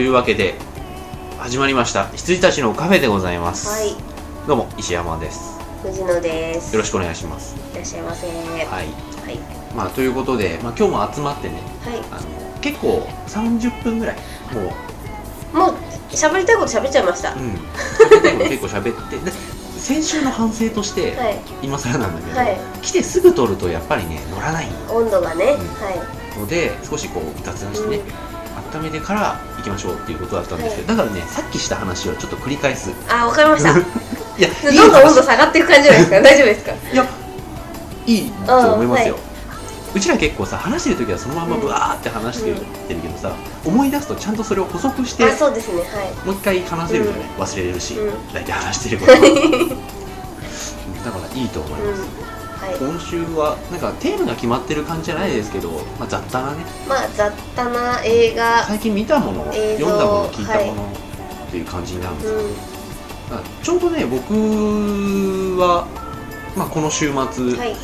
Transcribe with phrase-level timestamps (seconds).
[0.00, 0.54] というわけで
[1.36, 2.08] 始まりました。
[2.08, 3.94] 羊たちのカフェでございます、はい。
[4.48, 5.60] どうも石山です。
[5.82, 6.74] 藤野です。
[6.74, 7.54] よろしくお願いします。
[7.70, 8.26] いらっしゃいませ。
[8.26, 8.38] はい。
[8.46, 8.66] はい。
[8.66, 9.38] はい
[9.76, 11.98] まあということで、まあ、今日も集まってねはい。
[12.12, 14.16] あの結構30分ぐらい
[14.54, 14.72] も
[15.52, 15.56] う。
[15.58, 15.74] もう
[16.08, 17.34] 喋りたいこと喋っちゃいました。
[17.34, 17.58] うん。
[18.48, 19.30] 結構喋ってで
[19.78, 21.38] 先週の反省として、はい。
[21.62, 22.58] 今更なんだけど、はい。
[22.80, 24.68] 来てすぐ撮るとやっぱりね乗らない。
[24.88, 25.68] 温度がね、うん。
[25.68, 25.90] は
[26.40, 28.00] ので少しこう雑談してね、
[28.76, 32.90] 温めてから行きましょうっていうことだったんですけど、だからねさっきした話をちょっと繰り返す。
[32.90, 33.70] いいあわかりました。
[34.38, 36.20] やいいどんどん温度話下がっていく感じじゃないですか。
[36.22, 36.72] 大丈夫ですか？
[36.92, 37.06] いや
[38.06, 39.14] いいと思いますよ、
[39.94, 42.60] ううちら結構さ話してる時はそのままブワーって話してる,、う
[42.96, 43.32] んけどさ
[43.64, 45.80] 思い出すとちゃんとそれを補足してあそうですね。
[45.82, 46.26] はい。
[46.26, 49.12] もう一回話せるじゃない、忘れれるし、うん大体話してること。
[51.04, 51.90] だからいいと思いうん。
[51.90, 52.02] ます、
[52.60, 52.76] はい。
[52.78, 56.64] 今週はなんかテーマが決まってる感じじゃないですけど、まあ、雑多なね。
[56.86, 58.64] まあ雑多な映画。
[58.64, 62.54] 最近見たもの読んだもの聞いたもの、っていう感じになるんですよ、うん。
[63.62, 64.34] ちょうどね僕
[65.58, 65.86] は、
[66.54, 67.74] まあ、この週末、はい。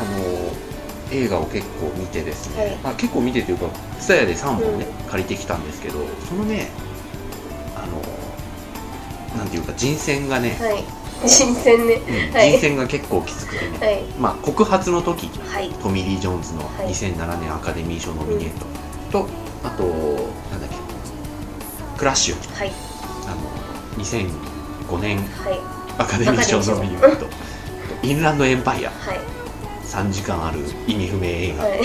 [0.00, 0.62] あの
[1.12, 2.76] 映画を結構見てですね、はい。
[2.76, 3.66] まあ、結構見てというか
[4.00, 6.70] 蔦屋で3本ね、借りてきたんですけどそのね
[7.76, 11.94] あのなんていうか人選がね、はい新鮮ね。
[11.94, 12.50] うんはい。
[12.50, 14.02] 人選が結構きつくてね、はい。
[14.18, 15.70] まあ、告発の時はい。
[15.82, 16.88] トミー・リー・ジョーンズのはい。
[16.88, 18.58] 2007年アカデミー賞ノミネー
[19.10, 19.28] ト、と
[19.64, 20.76] あとなんだっけ
[21.98, 22.54] クラッシュ。
[22.58, 22.72] はい。
[23.26, 25.60] あの2005年はい。
[25.98, 27.26] アカデミー賞ノミネート。
[27.26, 27.32] と
[28.02, 28.90] インランド・エンパイア。
[28.90, 29.20] はい。
[29.84, 31.80] 3時間ある意味不明映画、はい。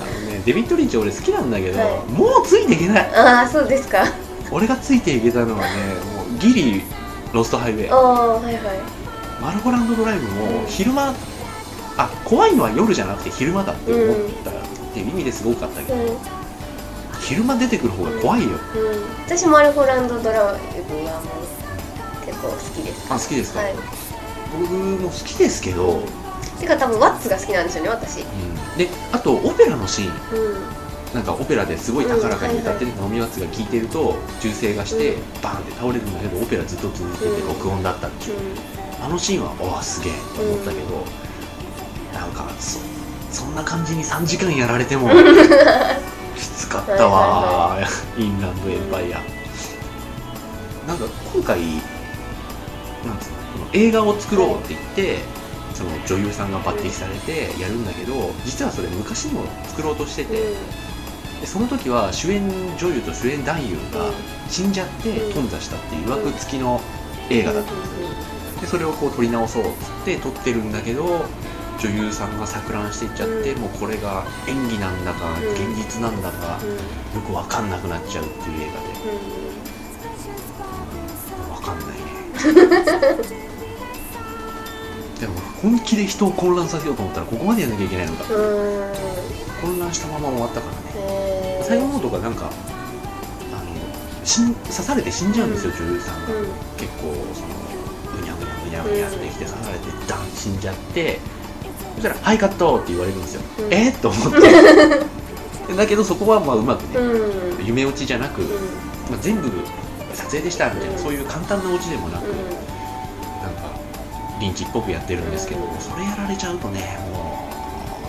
[0.00, 2.12] あのねデビッド・リンチ俺好きなんだけど、はい。
[2.12, 3.14] もうついていけない。
[3.14, 4.06] ああそうですか。
[4.50, 5.68] 俺がついていけたのはね
[6.38, 6.82] ギリ
[7.32, 7.90] ロストハイウェイ。
[7.90, 8.62] ああはいはい。
[9.40, 11.14] マルゴランドドライブも昼間
[11.98, 14.54] あ怖いのは夜じゃなくて昼間だって思ったっ
[14.92, 16.18] ていう意味ですごかったけど、うん。
[17.20, 18.58] 昼間出てくる方が怖いよ、うん。
[19.26, 21.30] 私マルフォランドドライブはも
[22.22, 23.12] う結構好きです。
[23.12, 23.74] あ好きですか、はい。
[24.58, 26.02] 僕も好きですけど、
[26.60, 28.20] てか多分ワッツが好きなんですよね私。
[28.20, 28.78] うん。
[28.78, 30.10] であとオペラのシーン。
[30.38, 35.40] うんなんかオペラですごい高らかに歌ってるナオミ・ワッツが聴いてると銃声がしてうん。
[35.40, 38.38] バーンって倒れるんだけどオペラずっと続いててうん録音だったっていう、
[39.02, 41.04] あのシーンはおおすげえと思ったけど、
[42.12, 42.80] なんかそ
[43.30, 45.08] そんな感じに3時間やられても
[46.36, 47.78] きつかったわ
[48.18, 49.20] インランドエンパイア、
[50.86, 51.66] なんか今回な
[53.14, 55.18] んつうの映画を作ろうって言って、
[55.74, 60.54] その女優さんが抜擢されてやるんだけど実はそれ昔にも作ろうとしてて、
[61.40, 62.48] でその時は主演
[62.78, 64.10] 女優と主演男優が
[64.48, 65.32] 死んじゃってうん。
[65.34, 66.80] 頓挫したっていう曰く付きの
[67.30, 68.08] 映画だったんですよ。
[68.60, 71.26] でそれをこう撮り直そうっつって撮ってるんだけど
[71.78, 73.60] 女優さんが錯乱していっちゃって、うん。
[73.60, 75.52] もうこれが演技なんだかうん。
[75.52, 76.70] 現実なんだかうん。
[76.70, 78.88] うんよく分かんなくなっちゃうっていう映画で、
[81.48, 82.02] 分かんないね。
[85.18, 85.32] でも
[85.62, 88.34] 本気で人を混乱させようと思ったらここまでやんなきゃいけないのか。
[88.34, 88.94] うんうん。
[89.62, 90.60] 混乱したまま終わった
[91.66, 92.48] からねへー最後の方とかなんかあ
[93.62, 93.74] の
[94.24, 96.46] 刺されて死んじゃうんですよ、女優さんが、うん
[96.76, 97.02] 結構
[97.34, 97.56] その
[98.18, 98.38] うにゃう
[98.68, 101.18] にゃうにゃうにゃってきて刺されてダン死んじゃって
[101.94, 104.32] そしたら「はいカット!」って言われるんですよ、うんえっと思っ
[105.68, 108.48] てだけどそこはまあうまくね、うん夢落ちじゃなく、うん
[109.10, 109.50] まあ、全部
[110.14, 113.70] 撮影でしたみたいな、うんそういう簡単なオチでもなく、うんなんか
[114.40, 117.48] リンチっぽくやってるんですけど、うんそれやられちゃうとねも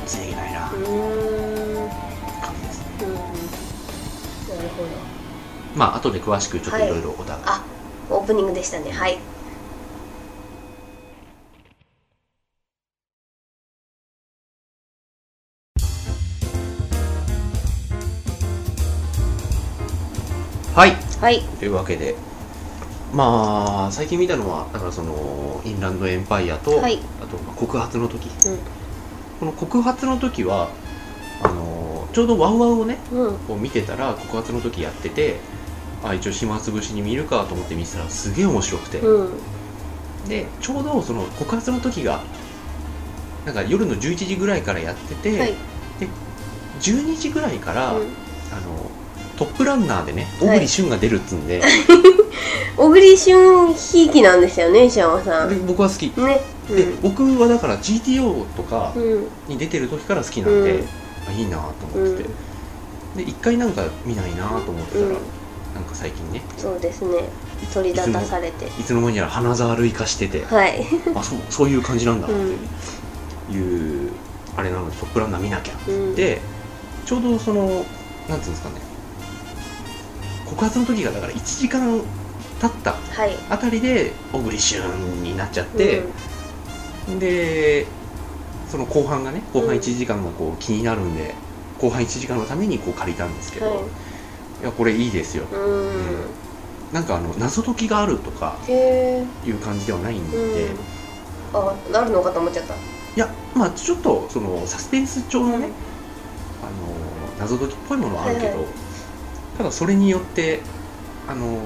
[0.04, 0.70] うついていけないな
[4.78, 4.90] ほど
[5.76, 6.88] まあ後で詳しくちょっとい。
[6.88, 7.64] ろいろお互い、あ
[8.10, 8.92] オープニングでしたね。
[8.92, 9.18] はい。
[20.74, 20.96] はい。
[21.20, 21.42] はい。
[21.60, 22.16] というわけで。
[23.14, 27.00] まあ最近見たのはだからそのインランドエンパイアと、はい。
[27.22, 28.58] あとまあ告発の時、うん。
[29.40, 30.70] この告発の時は
[31.42, 31.67] あの
[32.14, 33.38] ちょうどワウワウをねうん。
[33.40, 35.38] こう見てたら告発の時やってて
[36.04, 39.30] あ一応暇つぶしに見るかと思って見てたらすげえ面白くて、うん。
[40.28, 42.22] でちょうどその告発の時が
[43.46, 45.54] なんか夜の11時ぐらいからやってて、はい。
[46.82, 48.08] 12時ぐらいから、うん。
[48.52, 48.92] あの
[49.38, 51.62] トップランナーでね小栗旬が出るっつんで,、
[52.76, 55.50] 小栗旬ひいきなんですよね石山さん。
[55.50, 56.42] で僕は好き、ね。
[56.70, 59.28] で僕はだから GTO とかうんうん。
[59.48, 60.88] に出てる時から好きなんで、うん
[61.28, 61.64] あいいなと
[61.94, 62.30] 思ってて、
[63.18, 65.14] で一回なんか見ないなと思ってたら、うん。
[65.76, 66.42] なんか最近ね。
[66.58, 67.30] そうですね。
[67.74, 68.66] 取り立たされて。
[68.66, 70.46] いつの間にやら花沢類化してて。
[70.46, 70.86] はい。
[71.16, 72.28] あそうそういう感じなんだ。
[72.28, 72.58] っうん。
[73.50, 74.12] ていう、
[74.56, 76.16] あれなのでトップランナー見なきゃうん。
[76.16, 76.42] で
[77.06, 78.82] ちょうどそのなんていうんですかね。
[80.46, 82.02] 告発の時がだから1時間
[82.60, 83.38] 経ったはい。
[83.50, 84.82] あたりで小栗旬
[85.24, 86.04] になっちゃって、
[87.20, 87.86] で
[88.70, 91.34] その後半がね後半うん1時間がこう気になるんで、
[91.80, 93.78] 後半1時間のためにこう借りたんですけど、はい。
[94.62, 95.46] い、やこれいいですよ。
[95.52, 95.94] うん、うん、
[96.92, 100.76] なんかあの謎解きがあるとかいう感じではないんで、うん。
[100.76, 100.76] い
[101.54, 102.74] ああるのかと思っちゃった。
[103.16, 105.70] やまあちょっとそのサスペンス調のね、
[106.62, 106.72] あの
[107.40, 108.66] 謎解きっぽいものはあるけど、はいはい。
[109.58, 110.60] ただそれによって
[111.28, 111.60] あの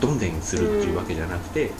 [0.00, 1.76] どんでんするっていうわけじゃなくて、あの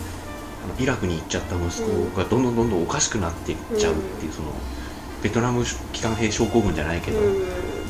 [0.79, 4.49] イラクに行っちゃった息子がどんどんどんどんおかしくなっていっちゃうっていう、その
[5.23, 7.43] ベトナム機関兵症候群じゃないけど、うん。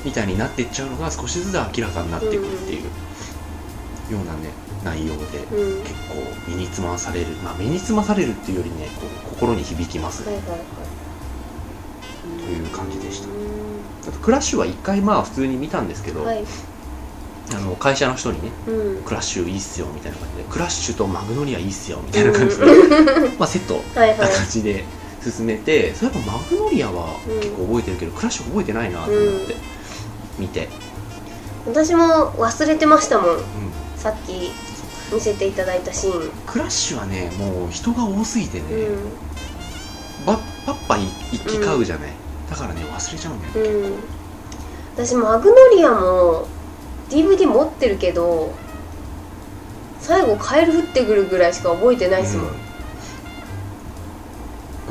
[0.05, 2.82] みたいになっていっちゃうのが少しずつ明らかになっていくっていう
[4.12, 4.50] ようなね
[4.84, 5.82] 内容でうん。
[5.82, 6.14] 結構
[6.49, 10.25] 身につまされるまあ身につまされるっていうよりねこう心に響きます。
[10.29, 10.38] ね、
[12.22, 13.29] という感じでした。
[13.29, 13.31] う
[14.08, 16.44] あとクラッシュは一回まあ普通に見たんですけど、んはい
[17.52, 19.02] あの会社の人にねうん。
[19.04, 22.64] クラッシュいいっすよみたいな感じでクラッシュとマグノリアいいっすよみたいな感じで、
[23.38, 24.19] まあセットなはいはい。
[24.19, 24.84] 感じで
[25.22, 27.37] 進めてそういえばマグノリアはうん。
[27.40, 29.56] 結構覚えてるけど、クラッシュ覚えてないなと思って
[30.38, 30.69] 見て、
[31.66, 33.31] 私も忘れてましたもん。
[33.37, 33.43] うん、
[33.96, 34.50] さっき
[35.12, 36.31] 見せていただいたシーン。
[36.46, 40.26] クラッシュはねもう人が多すぎてね、うん。
[40.26, 42.10] ばパッパ一気買うじゃない、
[42.50, 43.94] だからね忘れちゃうんだよね、うん。
[44.96, 46.48] 私マグノリアも
[47.11, 48.53] DVD 持ってるけど
[50.00, 52.55] 最後カエル降ってくるぐらいしか覚えてないですもん、うん。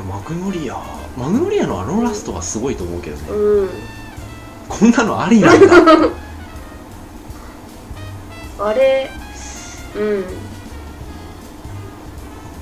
[0.08, 0.76] マグノリア。
[1.16, 3.68] マグノリアのあのラストはすごいと思うけどね、うん。
[4.68, 5.66] こんなのありなんだ、
[8.66, 9.10] あれ
[9.94, 10.20] うん。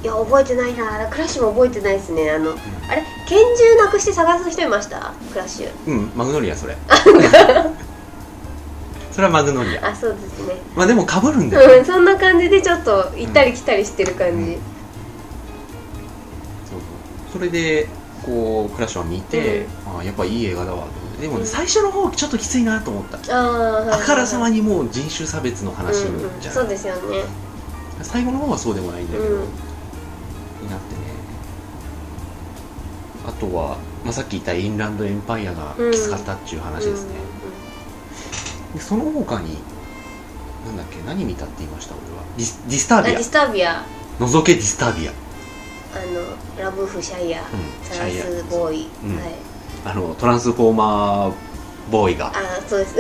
[0.02, 1.08] いや覚えてないな。
[1.10, 2.30] クラッシュも覚えてないですね。
[2.30, 2.52] あの
[2.88, 5.12] あれ拳銃なくして探す人いました？
[5.32, 5.70] クラッシュ。
[5.88, 6.76] うんマグノリアそれ
[9.14, 10.56] それはマグノリアあそうですね。
[10.74, 11.68] まあでもかぶるんだよ。
[11.68, 14.40] ね、うんそんな感じでちょっと行ったり来たりしてる感じ、うん。
[14.46, 14.58] そう
[16.70, 16.80] そう。
[17.34, 17.88] それで
[18.26, 21.22] こうクラッシュを見て、ああやっぱいい映画だわと思って。
[21.22, 21.46] でもね、うん。
[21.46, 26.10] 最初の方ちょっときついなと思った、あからさまにもう人種差別の話う。
[26.10, 27.24] んうんじゃない、そうですよね。
[28.02, 29.30] 最後の方はそうでもないんだけど、うん。
[29.30, 31.02] になってね。
[33.28, 37.14] あとは、まあ、さっき言ったインランドエンパイアがきつかったっていう話ですね、
[38.74, 39.58] でその他に
[40.66, 42.24] なんだっけ何見たって言いました俺は。
[42.36, 43.80] ディスディスタービディスタービア。
[43.80, 43.84] ア
[44.20, 45.12] 覗けディスタービア。
[45.12, 45.14] あ
[46.58, 47.46] のラブーフシャイア、うん
[47.84, 49.16] サラスボーイ、うん。
[49.16, 49.34] はい。
[49.84, 51.32] あのトランスフォーマー
[51.90, 52.32] ボーイが。
[52.34, 52.96] あそうです。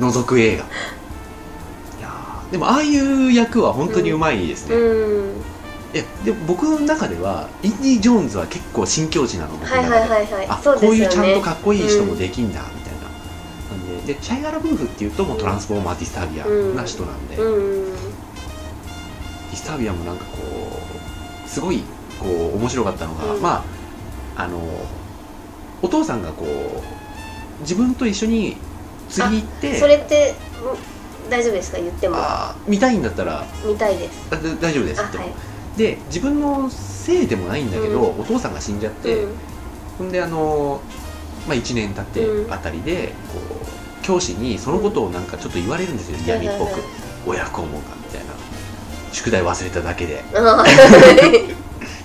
[0.00, 0.64] 覗く映画。
[0.64, 0.66] い
[2.00, 5.42] やーでもああいう役は本当にうまいですね、うん。
[5.94, 12.60] いやでも僕の中ではインディ・ジョーンズは結構新境地なの僕のはい中で、はいはいはいあそうこういうちゃんとかっこいい人もできんだ、
[14.06, 20.38] ででシャイアラ・ブーフっていうともうトランスフォーマー・ディスタービアな人なんで、デうんィスタービアもなんかこ
[21.44, 21.82] うすごい
[22.20, 23.42] こう面白かったのが、うん。
[23.42, 23.64] ま
[24.36, 24.60] ああの
[25.82, 28.56] お父さんがこう自分と一緒に
[29.08, 30.34] 釣り行ってそれってん
[31.30, 31.78] 大丈夫ですか？
[31.78, 32.16] 言っても。
[32.68, 33.44] 見たいんだったら。
[33.64, 34.30] 見たいです。
[34.60, 35.32] 大丈夫ですあって、はい。
[35.76, 39.34] で自分のせいでもないんだけど、うお父さんが死んじゃって、うん。
[39.98, 40.80] ほんであの、
[41.48, 42.52] まあ、1年経ってうん。
[42.52, 43.65] あたりでこう
[44.06, 46.18] 教師にそのことをなんかちょっと言われるんですよ。
[46.24, 46.80] 嫌味っぽく。
[47.26, 48.32] 親不孝もかみたいな。
[49.12, 50.22] 宿題忘れただけで。
[50.32, 50.64] あ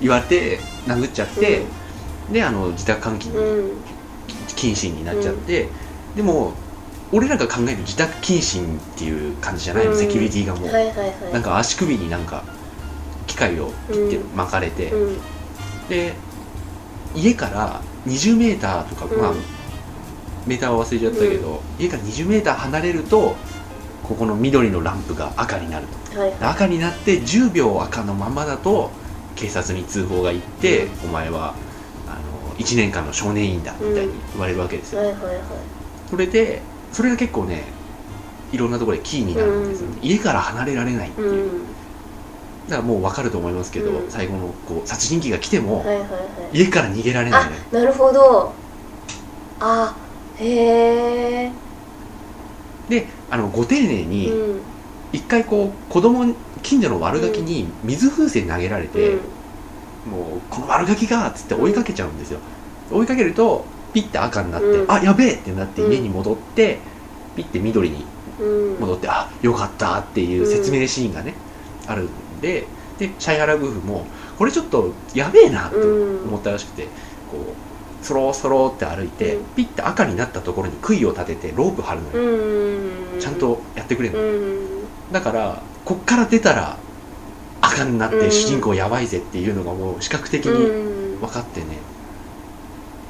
[0.02, 1.62] 言われて殴っちゃって、
[2.32, 3.72] であの自宅監禁ーうん。
[4.48, 5.70] 謹慎になっちゃって、
[6.16, 6.54] でも
[7.12, 9.98] 俺らが考える自宅謹慎っていう感じじゃないの、うん。
[9.98, 11.34] セキュリティがもう、はいはいはい。
[11.34, 12.44] なんか足首になんか
[13.28, 15.18] 機械をピッて巻かれて、うん。
[15.88, 16.16] で
[17.16, 19.22] 家から20メーターとか、うん。
[19.22, 19.34] まあ
[20.46, 23.36] メーターは忘れちゃったけど、家から20メーター離れると
[24.04, 26.20] ここの緑のランプが赤になると。
[26.20, 26.38] はいはい。
[26.42, 28.92] 赤になって10秒赤のままだと
[29.36, 31.56] 警察に通報が行って、お前は
[32.08, 32.12] あ
[32.50, 35.36] の1年間の少年院だみたいに言われるわけですよ、はいはいはい。
[36.10, 37.64] それでそれが結構ね
[38.52, 39.90] いろんなところでキーになるんですよ。
[39.90, 41.66] ね、家から離れられないっていう、うん。
[42.68, 44.12] だからもう分かると思いますけど、うん。
[44.12, 46.06] 最後のこう殺人鬼が来ても、はいはいは
[46.52, 46.58] い。
[46.60, 48.54] 家から逃げられないあねなるほど。
[49.62, 49.96] あ
[50.42, 51.52] へえ
[52.90, 54.62] であのご丁寧にうん。
[55.14, 56.34] 一回こう子供
[56.64, 60.12] 近所の悪ガキに水風船投げられて、うん。
[60.12, 62.40] もうこの悪ガキがっつって追いかけちゃうんですよ。
[62.90, 64.92] 追いかけるとピッて赤になって、うん。
[64.92, 65.92] あやべえってなってうん。
[65.92, 66.80] 家に戻って、
[67.36, 68.06] ピッて緑に
[68.40, 68.80] うん。
[68.80, 71.34] 戻って、あよかったっていう説明シーンがね、
[71.88, 72.08] あるん
[72.40, 72.66] で
[72.98, 74.06] でシャイハラブーフも
[74.38, 76.84] これちょっとやべえなって思ったらしくて、
[77.30, 77.71] こう
[78.02, 79.46] そろそろって歩いて、うん。
[79.56, 83.20] ピッて赤になったところに杭を立ててロープ張るのうよ、ん。
[83.20, 84.28] ちゃんとやってくれるうの、
[85.12, 85.14] ん。
[85.14, 86.78] だからこっから出たら
[87.62, 88.20] 赤になっうん。
[88.20, 91.20] て主人公やばいぜっていうのがもう視覚的にうん。
[91.20, 91.66] 分かってね。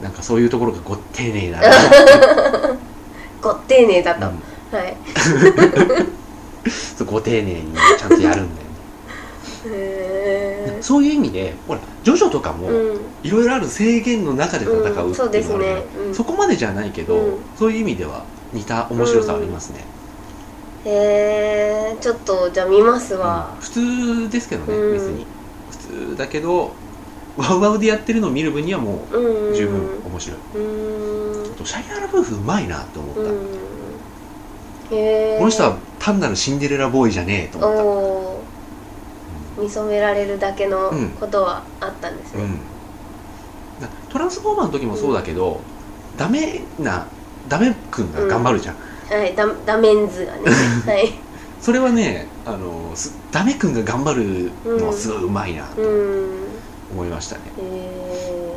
[0.01, 1.67] なんかそういうところがご丁寧だな、
[3.39, 4.41] ご丁寧だと、うん。
[4.77, 4.97] はい。
[6.97, 8.71] そうご丁寧にちゃんとやるんだよね。
[9.65, 10.10] へー
[10.91, 12.99] そういう意味でほらジョジョとかもうん。
[13.23, 17.39] いろいろある制限の中で戦うっていうのうん、そうですね、うん、そこまでじゃないけど、うん。
[17.55, 19.85] そういう意味では似た面白さありますね、
[20.83, 23.53] へえちょっとじゃあ見ますわ。
[23.55, 24.93] うん、普通ですけどね、うん。
[24.93, 25.25] 別に。
[25.69, 25.77] 普
[26.11, 26.73] 通だけど
[27.37, 29.51] ワウワウでやってるのを見る分にはもうん。
[29.51, 31.51] う十分面白い、うん。
[31.53, 33.27] あとシャイアラ・ブーフうまいなと思った、こ
[35.45, 38.30] の人は単なるシンデレラボーイじゃねえとお思っおー
[39.61, 41.09] 見初められるだけのうん。
[41.11, 42.51] ことはあったんですた、うん。
[42.51, 42.57] ね、
[43.79, 45.61] なトランスフォーマーの時もそうだけど、
[46.17, 47.05] ダメな
[47.47, 50.41] ダメ君が頑張るじゃん、はいダダメンズがね。
[50.85, 51.13] はい。
[51.61, 56.29] それはねあのすダメ君が頑張るのはすごいうまいなとうん。
[56.93, 58.55] 思いましたね、へ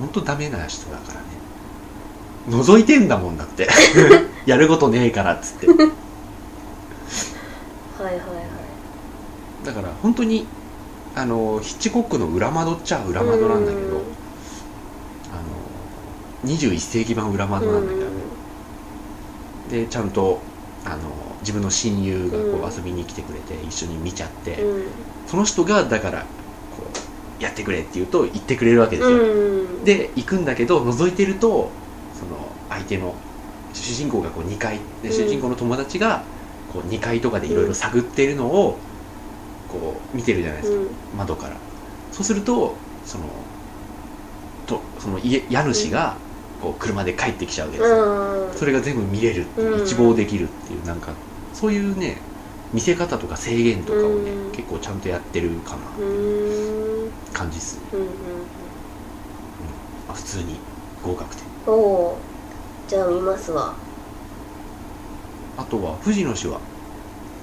[0.00, 1.28] 本当ダメな人だからね。
[2.48, 3.68] 覗いてんだもんだって。
[4.46, 5.66] やることねえからっつって。
[5.66, 5.78] はい
[8.04, 8.47] はい
[9.64, 10.46] だから本当に
[11.14, 13.96] あのヒッチコックの裏窓っちゃ裏窓なんだけど、
[15.32, 15.36] あ
[16.46, 18.10] の21世紀版裏窓なんだけどね、
[19.70, 20.40] でちゃんと
[20.84, 20.96] あの
[21.40, 22.68] 自分の親友がこうん。
[22.68, 24.84] う遊びに来てくれて一緒に見ちゃって、うん。
[25.26, 26.26] その人がだからこ
[27.40, 29.84] うやってくれって言うと言ってくれるわけですよ、うん。
[29.84, 31.70] で行くんだけど覗いてると
[32.14, 32.36] その
[32.68, 33.14] 相手の
[33.72, 35.14] 主人公がこう2階でうん。
[35.14, 36.22] 主人公の友達が
[36.72, 38.78] こう2階とかでいろいろ探ってるのを
[39.68, 40.88] こう見てるじゃないですか、うん。
[41.18, 41.56] 窓から。
[42.12, 43.24] そうするとその
[44.66, 46.16] とその家家主が
[46.62, 47.96] こう車で帰ってきちゃうわけですよ、
[48.48, 48.54] うん。
[48.54, 51.12] それが全部見れるって一望できるっていうなんか
[51.52, 52.16] そういうね
[52.72, 54.52] 見せ方とか制限とかをね、うん。
[54.52, 56.04] 結構ちゃんとやってるかな。
[56.04, 57.10] うん。
[57.32, 58.08] 感じっすうんうん
[60.08, 60.56] あ普通に
[61.02, 61.44] 合格点。
[61.66, 62.18] おお
[62.88, 63.74] じゃあ見ますわ。
[65.56, 66.60] あとは藤野氏は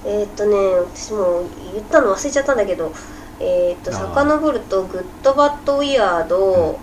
[0.06, 0.56] えーっとね
[0.94, 1.42] 私も
[1.74, 2.92] 言ったの忘れちゃったんだけど
[3.40, 6.78] えーっと遡ると「グッド・バッド・ウィアード」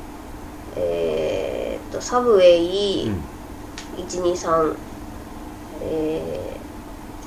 [0.76, 3.24] えーっと「サブウェイうん。
[3.98, 4.76] 123」
[5.82, 6.60] え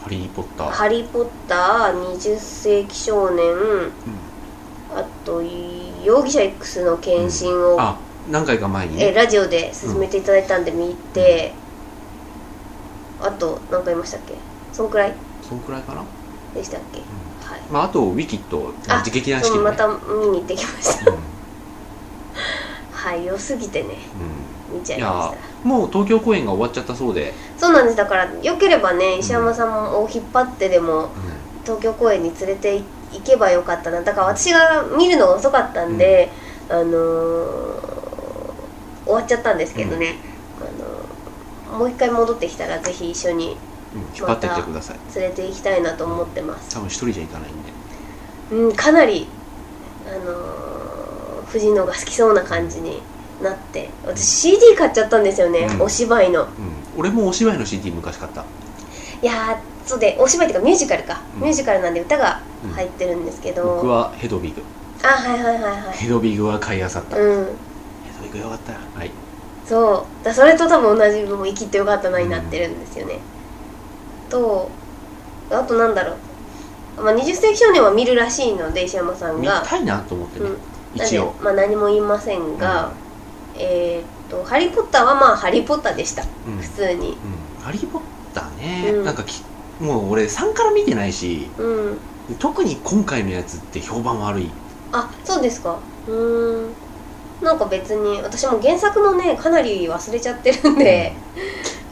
[0.02, 0.68] ハリー・ポッター。
[0.68, 3.92] ーハリー・ポッター」「20世紀少年」うん。
[4.94, 5.42] あと
[6.04, 7.96] 「容疑者 X の献身を」あ
[8.28, 9.06] 何回か前にね。
[9.06, 11.52] えーラジオで進めていただいたんで見て、
[13.20, 14.34] あと何か言いましたっけ？
[14.72, 15.14] そんくらい？
[15.48, 16.02] そんくらいかな、
[16.54, 17.04] でしたっけ、うん。
[17.50, 17.60] はい。
[17.70, 19.92] まあ、あとウィキッドあ自劇団四そうまた見
[20.28, 21.10] に行ってきました。
[21.10, 21.18] うん。
[22.92, 23.98] はい良すぎてね。
[24.72, 27.96] 見ちゃいましうんもう東京公演が終わっちゃったそうで、たそうなんです。
[27.96, 31.10] だからよければね石山さんを引っ張ってでも
[31.64, 32.80] 東京公演に連れて
[33.12, 34.02] 行けばよかったな。
[34.02, 36.30] だから私が見るのが遅かったんで、
[36.68, 37.86] あのー
[39.06, 40.16] 終わっちゃったんですけどね、
[40.60, 40.64] あ
[41.72, 44.96] のーもう一回戻ってきたらぜひ一緒にうん引っ張ってってください。
[45.18, 46.74] 連れて行きたいなと思ってます。
[46.74, 48.66] 多分一人じゃ行かないんで。
[48.68, 49.28] うん、かなり、
[50.06, 50.66] あのー
[51.46, 53.00] 藤野が好きそうな感じに
[53.40, 55.82] なって私 CD 買っちゃったんですよね、うん。
[55.82, 56.42] お芝居の。
[56.42, 56.48] うん、
[56.96, 58.44] 俺もお芝居の CD 昔買った。
[59.22, 61.42] いやーそうでお芝居っていうかミュージカルか、うん。
[61.42, 62.72] ミュージカルなんで歌がうん。
[62.72, 64.62] 入ってるんですけど、僕はヘドビグ。
[65.04, 67.44] あはいはいはいはいヘドビグは買いあさった、ヘうん。
[67.46, 67.52] ド
[68.24, 68.72] ビグよかった。
[68.72, 69.10] よはい。
[69.64, 70.24] そう。
[70.24, 73.20] だそれと多分同じもう生きてよかったなになってるんですよね、
[74.28, 74.68] と
[75.50, 76.14] あとなんだろ
[76.98, 79.60] う、まあ、20世紀少年は見るらしいので石山さんが。
[79.62, 80.56] 見たいなと思ってね、うん。
[80.94, 81.24] 一応。
[81.24, 82.92] なんでまあ、何も言いませんが、
[83.58, 86.24] えーっと「ハリー・ポッター」はまあ「ハリー・ポッター」でした。
[86.46, 87.08] うん、普通に。
[87.08, 88.02] うん、ハリー・ポッ
[88.34, 89.04] ターね、うん。
[89.04, 89.42] なんかき
[89.80, 91.98] もう俺3から見てないしうん。
[92.38, 94.50] 特に今回のやつって評判悪い。
[94.92, 95.78] あそうですか。
[96.08, 96.74] うーん。
[97.40, 101.12] なんか別に私も原作もねかなり忘れちゃってるんで、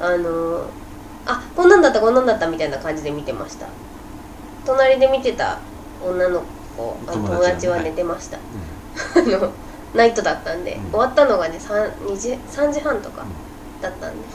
[0.01, 0.65] あの
[1.27, 3.67] あこんなんだったこんなんだったみたいな感じで見てました。
[4.67, 5.59] 隣で見てた
[6.03, 6.43] 女の
[6.77, 8.41] 子友達は寝てました、う
[9.17, 9.53] あの
[9.95, 10.91] ナイトだったんで、うん。
[10.91, 13.25] 終わったのがね 3, 2時3時半とか
[13.81, 14.27] だったんで、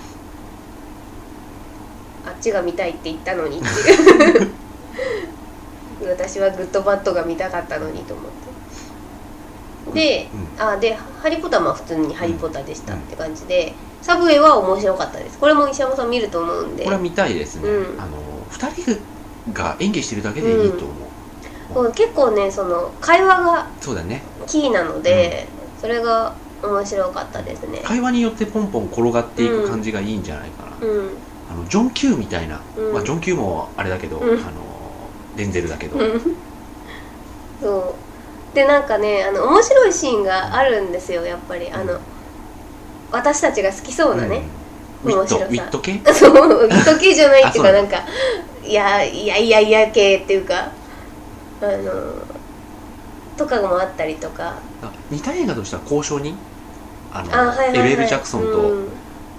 [2.26, 4.52] あっちが見たいって言ったのにっていう。
[6.08, 8.49] 私はグッドバッドが見たかったのにと思って
[9.94, 10.48] で、うん。
[10.58, 15.38] あで「ハリー・ポッター」は普通に「ハリー・ポッター」でしたって感じで、サブウェイは面白かったです。
[15.40, 16.84] これも石山さん見ると思うんで。
[16.84, 18.02] これは見たいですね、うん。
[18.02, 18.18] あの
[18.50, 20.94] 2人が演技してるだけでいいと思
[21.72, 24.24] う、こう結構ねその会話がそうだね。
[24.48, 27.82] キーなので、それが面白かったですね。
[27.86, 31.18] 会話によってポンポン転がっていく感じがいいんじゃないかな、うん。
[31.48, 32.94] あのジョン・キューみたいな、うん。
[32.94, 34.48] まあ、ジョン・キューもあれだけど、うん。
[34.48, 36.22] あのデンゼルだけど、うん。
[37.62, 38.09] そう
[38.54, 41.70] でなんかねあの面白いシーンがあるんですよやっぱり。
[41.72, 42.00] あの
[43.12, 44.44] 私たちが好きそうなね、
[45.04, 45.14] うん。
[45.14, 45.46] 面白さ。
[45.46, 46.00] ウィット系？
[46.14, 47.98] そうギト系じゃないっていうかなんか
[48.64, 50.72] いやいやいやいや系っていうか
[51.62, 51.92] あの
[53.36, 54.56] とかもあったりとか。
[54.84, 56.38] あ似た映画としては交渉人？
[57.12, 58.88] あのあはいはい、はい、LL ジャクソンと、うん。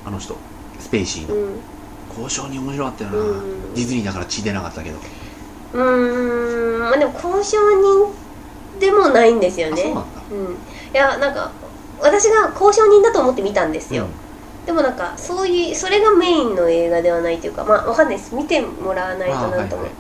[0.05, 0.37] あの人
[0.81, 1.61] スペイシーの、うん。
[2.09, 3.75] 交渉人面白かったよな、うん。
[3.75, 4.99] ディズニーだから血出なかったけど、
[5.75, 6.81] うーん。
[6.81, 8.13] まあでも交渉人
[8.81, 9.83] でもないんですよね。
[9.83, 10.23] うなんだ。
[10.31, 10.53] うん。
[10.53, 10.57] い
[10.95, 11.53] やなんか
[12.01, 14.07] 私が交渉人だと思って見たんですよ、
[14.67, 18.35] でもなんかそういうそれがメインの映画ではないというかまあわかんないです。
[18.35, 19.93] 見てもらわないとなんとも、はい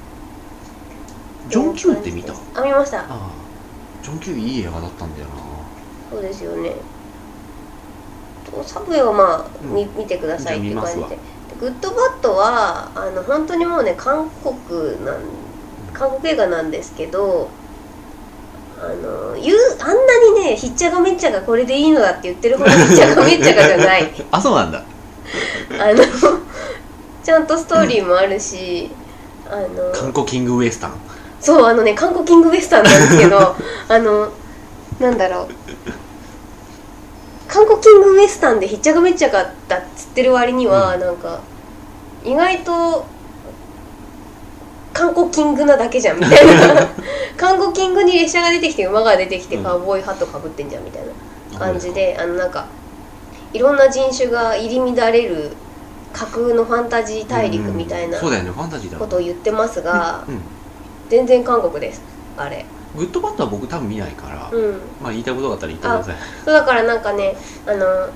[1.49, 2.33] ジョン・キューって見た？
[2.33, 3.01] ああ見ました。
[3.09, 3.31] あ
[4.03, 5.35] ジョン・キューいい映画だったんだよな。
[6.11, 6.73] そうですよね。
[8.51, 9.75] とサブウェイはまあ、うん。
[9.75, 11.19] み見てくださいって感じで。
[11.61, 15.21] グッドバッドはあの本当にもうね韓国なん
[15.93, 17.51] 韓国映画なんですけど
[18.83, 24.11] あの言うあんなにねひっちゃがめっちゃがこれでいいのだって言ってるほどひっちゃがめっちゃがじゃない。
[24.33, 24.83] あそうなんだ。
[25.79, 26.03] あの
[27.23, 28.91] ちゃんとストーリーもあるし、
[29.49, 30.95] あの韓国キングウエスタン。
[31.41, 33.39] そうあのね韓国キングウエスタンなんですけど
[33.89, 34.29] あの
[34.99, 35.49] なんだろう。
[37.47, 41.01] 韓国キングウエスタンでひっちゃかめっちゃかだっつってる割には、うん。
[41.01, 41.41] なんか
[42.25, 43.05] 意外と
[45.01, 46.87] 韓国キングなだけじゃんみたいな。
[47.39, 49.65] 韓国キングに列車が出てきて馬が出てきてうん。
[49.65, 51.03] カウボーイハットかぶってんじゃんみたい
[51.53, 52.67] な感じであのなんか
[53.55, 55.57] いろんな人種が入り乱れる
[56.13, 60.41] 架空のファンタジー大陸みたいなうんそうだよねファンタジーだことを言ってますが、うん
[61.09, 62.03] 全然韓国です
[62.37, 62.65] あれ。
[62.97, 64.81] グッドバッドは僕多分見ないから、うん。
[65.03, 66.15] まあ言いたいことがあったら言ってください。
[66.45, 67.37] そうだからなんかね
[67.67, 68.09] あの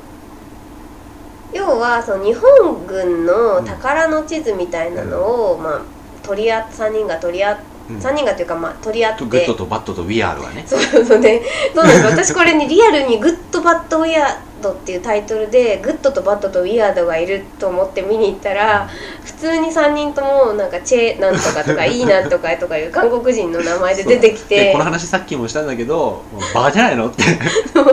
[1.53, 5.94] 要はその日本軍の宝の地図みたいなのを、まあ
[6.25, 7.57] 取り合3人が取り合っ
[7.91, 7.97] うん。
[7.99, 9.19] 3人がというかまあ取り合って。
[9.21, 10.65] とグッドとバッドとウィアードはね。
[10.67, 11.43] そうそうね。
[11.75, 18.89] そうなんです私これにリアルに「グッド・バッド・ウィアード」っていうタイトルでグッドとバッドとウィアードがいると思って見に行ったら
[19.25, 26.23] 普通に3人ともなんかチェなんとかとかイーなんとかとかいう韓国人の名前で出てきでてこの話さっきもしたんだけど
[26.55, 27.09] バカじゃないの？
[27.09, 27.23] って。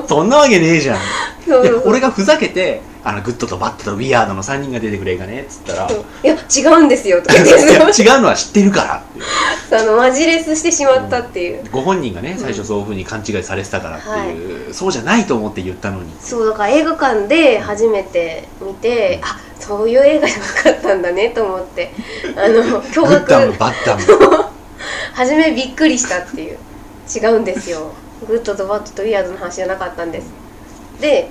[0.08, 0.98] そんなわけねえじゃん。
[1.84, 5.90] 俺がふざけてあのグッドとバッドとウィアードの3人が出てくんだねっつったら。
[5.90, 7.54] いや違うんですよとか言って。
[8.02, 9.04] 違うのは知ってるから
[9.66, 16.12] ってあのマジレスしてしまったっていう、ご本人がね最初そういうふうに勘違いされてたからっていう、そうじゃないと思って言ったのに。
[16.20, 21.92] そうだから映画館で初めて見て、あそういう映画じゃなかったんだねと思って。
[22.36, 24.04] あのグ驚ッダム愕バッダム。
[25.14, 26.58] 初めびっくりしたっていう。
[27.14, 27.92] 違うんですよ。
[28.28, 30.28] グッドとバッドとウィアードの話じゃなかったんです。
[31.00, 31.30] で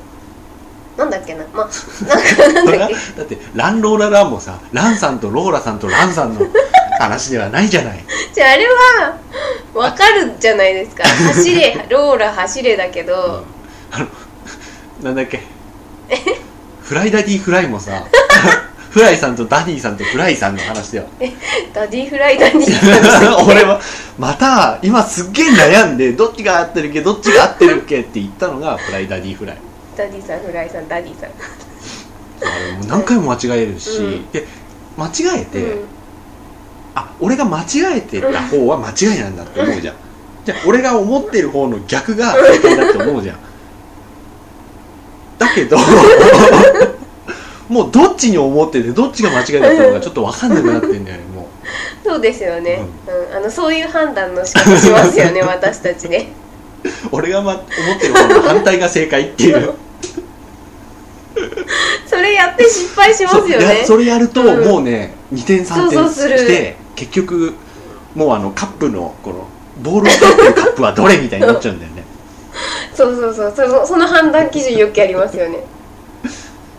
[0.96, 1.44] なんだっけな？
[1.52, 1.68] まあ
[2.06, 6.40] なんかなんだっだってランローラランもさランさんとローラさんとランさんの
[6.98, 7.98] 話ではないじゃない。
[7.98, 9.16] け じゃああれは
[9.74, 11.04] わかるじゃないですか。
[11.32, 13.44] 走れローラ走れだけど、
[13.92, 14.06] あの
[15.02, 15.42] なんだっけ？
[16.82, 18.02] フライダディフライもさ
[18.90, 21.06] フライさんとダディさんとフライさんの話だよ
[21.72, 23.80] ダディフライダディ俺は
[24.18, 29.56] また今すっげえ悩んでどっちが合ってるっけどっちが合ってるっけって言ったのがフライダディフライ
[30.00, 31.30] ダディさんフライさんダディさん。
[31.30, 34.30] あれもう何回も間違えるし、うん。
[34.30, 34.46] で
[34.96, 35.88] 間違えて、うん。
[36.94, 39.94] あ俺が間違えてた方は間違いなんだって思うじゃん。
[40.46, 43.36] じゃあ俺が思ってる方の逆が正解だって思うじゃん。
[45.38, 45.78] だけど
[47.68, 51.44] もうどっちに思っててどっちが間違いだったのかちょっと分かんなくなってんだよねもう。
[52.04, 56.32] そうですよね、うんあのそういう判断の仕方しますよね 私たちね。
[57.12, 59.74] 俺が、ま、思ってる方の反対が正解っていう
[62.06, 63.80] それやって失敗しますよね。
[63.80, 64.64] やそれやると、うん。
[64.64, 67.54] もうね2点3そう点して結局
[68.14, 69.46] もうあのカップのこの
[69.82, 72.04] ボールを取ってるカップはどれみたいになっちゃうんだよね。
[72.94, 73.52] そうそうそう。
[73.54, 75.64] そのその判断基準よくやりますよね。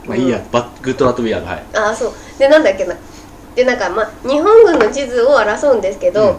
[0.05, 1.63] まあいいや、バッグッドラットビアードはい。
[1.73, 2.13] ああそう。
[2.37, 2.95] でなんだっけな。
[3.55, 6.37] でなんかまあ日本軍の地図を争うんですけど、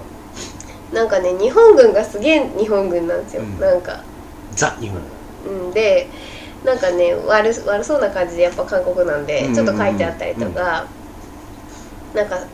[0.92, 3.58] なんかね日本軍がすげえ日本軍なんですよ、うん。
[3.58, 4.00] なんか。
[4.54, 5.00] ザ日本。
[5.46, 6.08] うんで
[6.64, 10.86] なんかね悪悪そうな感じでやっぱ韓国なんでうんちょっと書いてあったりとか、
[12.14, 12.46] なんか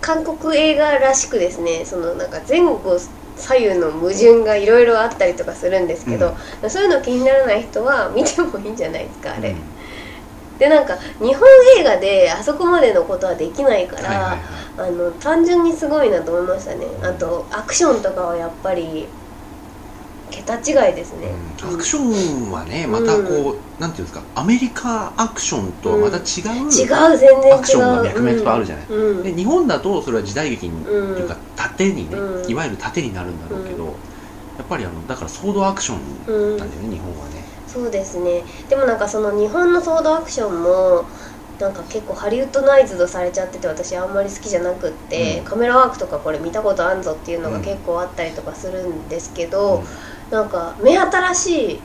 [0.00, 2.98] 韓国映画らしくですねそのなんか前後
[3.36, 6.36] 左右の矛盾がいろいろあったりとかするんですけど、
[6.68, 10.58] そういうの気にならない人は見てもいいんじゃないですかあれ、うん。
[10.58, 14.38] でなんか日本映画であそこまでのことはできないから、
[14.76, 16.86] あの単純にすごいなと思いましたね。
[17.02, 19.06] あとアクションとかはやっぱり
[20.30, 21.28] 桁段違いですね、
[21.62, 21.74] うん。
[21.74, 27.54] アクションはねまたこう、なんていうんですかアメリカアクションとはまた違う、違う全然違う。
[27.54, 29.22] アクションが脈々とあるじゃない、うん。
[29.22, 31.12] で日本だとそれは時代劇に、うん。
[31.12, 32.50] っていうか縦にね、うん。
[32.50, 33.84] いわゆる縦になるんだろうけど、
[34.56, 37.44] やっぱりあのだからソードアクションうんなんだよね、日本はね。
[37.66, 38.44] そうですね。
[38.68, 41.06] でもなんかその日本のソードアクションも
[41.60, 45.44] なんか結構ハリウッドナイズドされちゃってて私あんまり好きじゃなくって、うん。
[45.44, 49.84] カメラワークとかこれ見たことあんぞっていうのがうん結構あったりとかするんですけど、
[50.30, 51.80] なんか目新しい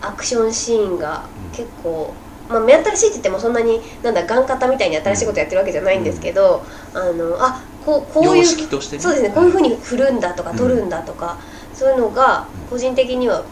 [0.00, 2.12] アクションシーンが結構、
[2.48, 6.62] まあ、目新しいって言ってもそんなになんだガン型みたいに新しいことやってるわけじゃないんですけど、
[6.94, 8.32] あのあこうこういう
[8.96, 9.02] ね。
[9.02, 11.38] そうですねこういうふうに振るんだとか取るんだとか、
[11.74, 13.44] そういうのが個人的には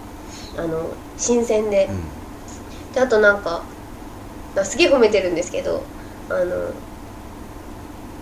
[0.56, 1.86] あの新鮮で。
[1.90, 2.16] うん。
[2.94, 3.62] であとなんか
[4.56, 5.82] あすげえ褒めてるんですけど
[6.30, 6.72] あの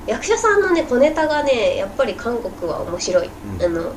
[0.04, 3.62] 役者さんのね小ネタがねやっぱり韓国は面白い、うん。
[3.62, 3.92] あの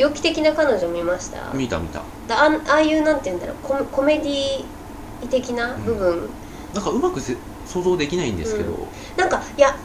[0.00, 1.52] 猟奇的な彼女見ました？
[1.52, 2.00] 見た見た。
[2.26, 6.30] だあんああいうなんて言うんだろうコメコメディ的な部分、
[6.72, 7.36] なんかうまくせ
[7.66, 8.86] 想像できないんですけど、うん。
[9.16, 9.76] なんかいや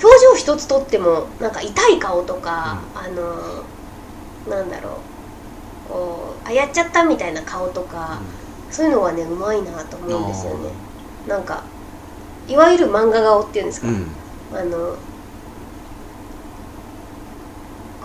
[0.00, 3.64] 表情一つとってもなんか痛い顔とか、あの
[4.48, 4.90] なんだろ
[5.86, 8.20] うこうあやっちゃったみたいな顔とか、
[8.70, 10.70] そういうのがねうまいなと思うんですよね。
[11.26, 11.64] なんか
[12.46, 14.06] いわゆる漫画顔っていうんですか、うん。
[14.54, 14.94] あの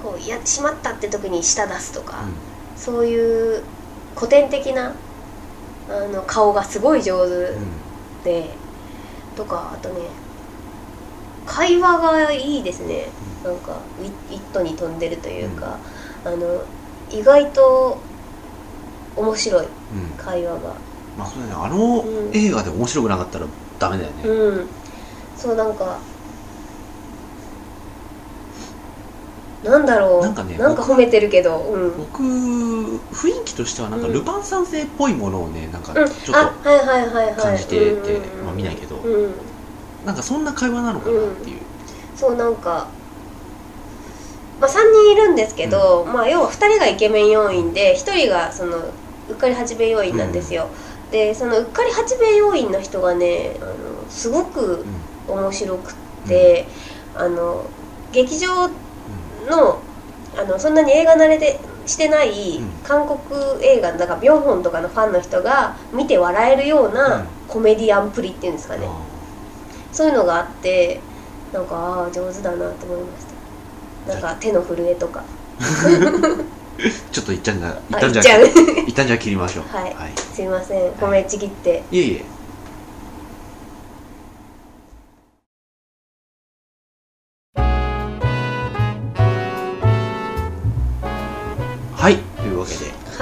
[0.03, 2.25] こうやしまったって時に舌出すとか、
[2.75, 3.63] そういう
[4.15, 4.93] 古典的な
[5.89, 7.63] あの顔がすごい上手うん
[8.25, 8.49] で、
[9.37, 9.95] とかあとね
[11.47, 13.05] 会話がいいですね。
[13.43, 15.77] なんかウィットに飛んでるというか、
[16.25, 16.63] あの
[17.11, 17.97] 意外と
[19.15, 19.67] 面白いうん。
[19.67, 19.73] うん
[20.17, 20.59] 会話が。
[21.17, 21.53] まあそうだね。
[21.55, 22.31] あのうん。
[22.33, 23.45] 映画で面白くなかったら
[23.79, 24.67] ダメだよね、うん。
[25.37, 25.99] そうなんか
[29.63, 30.21] なんだろう。
[30.21, 31.59] なんかね褒めてるけど。
[31.59, 31.97] うん。
[31.97, 34.13] 僕雰囲気としてはなんかうん。
[34.13, 37.35] ルパン三世っぽいものをねなんかうん、ちょっあはいはいはいはい。
[37.35, 38.45] 感じててうんうんうん。
[38.45, 38.97] まあ見ないけど。
[38.97, 39.31] うん。
[39.33, 39.53] と
[40.05, 41.59] なんかそんな会話なのかなっていう、
[42.15, 42.87] そうなんか、
[44.59, 50.67] まあ、3人いるんですけど、まあ、要は2人がイケメン要員で1人がそのうっかり八兵衛要員なんですよ、
[51.11, 53.73] でそのうっかり八兵衛要員の人がねあの
[54.09, 54.85] すごく
[55.27, 55.95] 面白くっ
[56.27, 56.65] て、
[57.15, 57.65] あの
[58.11, 58.69] 劇場
[59.49, 59.79] の
[60.35, 62.69] あのそんなに映画慣れでしてないうん。
[62.83, 63.19] 韓国
[63.63, 66.93] 映画だからビョンホンとかのファンの人が見て笑えるよううん。
[66.93, 68.87] なコメディアンプリっていうんですかね、
[69.91, 70.99] そういうのがあって
[71.51, 73.25] なんかああ上手だなと思いまし
[74.07, 74.13] た。
[74.13, 75.23] なんか手の震えとか。
[77.11, 78.47] ちょっと一旦じゃ一あ旦じゃいっちゃう。
[78.87, 79.65] 一旦じゃ切りましょう。
[79.65, 79.95] はい。
[80.17, 80.91] すいません。
[80.93, 81.83] 褒めちぎって。
[81.91, 82.25] いえいえ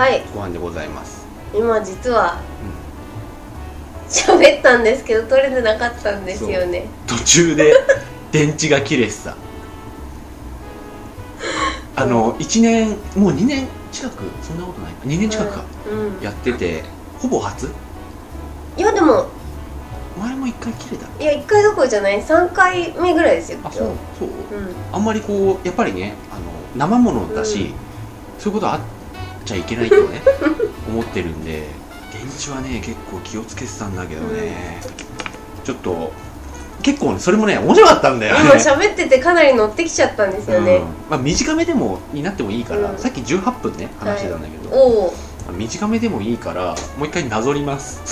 [0.02, 0.24] はい。
[0.34, 1.28] ご飯でございます。
[1.54, 2.40] 今実は
[4.10, 6.88] 喋ったんですけど撮れてなかったんですよね。
[7.06, 7.72] 途中で
[8.34, 9.36] 電池が切れてた。
[11.96, 14.24] あの1年もう2年近く？
[14.42, 14.98] そんなことないか。
[15.06, 15.62] 2年近くか、
[15.92, 16.24] うん。
[16.24, 16.84] やってて
[17.20, 17.70] ほぼ初？
[18.78, 19.28] いやでも
[20.20, 21.24] 前も1回切れた？
[21.24, 22.20] いや1回どころじゃない。
[22.24, 24.30] 3回目ぐらいですよあそうそう？
[24.58, 24.76] うん。
[24.92, 26.42] あんまりこうやっぱりねあの
[26.76, 28.42] 生ものだし、うん。
[28.42, 28.80] そういうことあっ
[29.46, 30.22] ちゃいけないとね
[30.88, 31.68] 思ってるんで
[32.14, 34.82] 電池はね結構気をつけてたんだけどね、
[35.64, 36.12] ちょっと
[36.82, 38.42] 結構ねそれもね面白かったんだよね。
[38.42, 40.86] 今喋っててかなり乗ってきちゃったんですよね、うん。
[41.10, 42.98] まあ、短めでもになってもいいから、うん。
[42.98, 45.14] さっき18分ね話してたんだけど、おお
[45.52, 48.02] 短めでもいいからもう一回なぞります。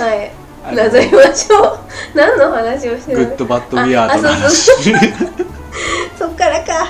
[0.00, 0.32] はい。
[0.74, 1.78] なぞりましょう。
[2.14, 4.70] 何の話をしてるグッドバッドウィアードの話
[6.18, 6.88] そっからか。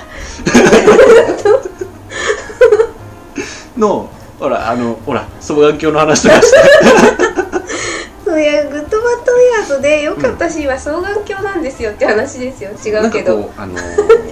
[3.77, 6.57] のほらあのほら双眼鏡の話とかして。
[8.25, 12.71] そういやグッドバッドウィアードで良かったシーンは双眼鏡なんですよって話ですよ。
[12.71, 13.39] 違うけど。
[13.39, 14.31] なんかこうあのーあのー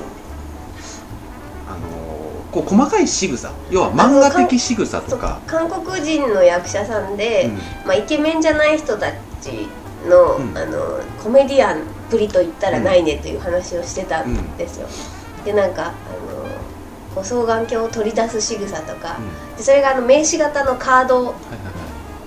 [2.53, 3.51] こう細かい仕草。
[3.71, 5.41] 要は漫画的仕草とか。
[5.47, 7.57] 韓国人の役者さんで、うん。
[7.87, 9.11] まあ、イケメンじゃない人た
[9.43, 9.69] ち
[10.09, 10.57] の,、うん。
[10.57, 14.89] あのコメディアンプリと言ったらないねという話をしてたんですよ、
[15.45, 15.95] でなんかあの
[17.15, 19.19] こう双眼鏡を取り出す仕草とか、
[19.57, 21.35] でそれがあの名刺型のカードはいはい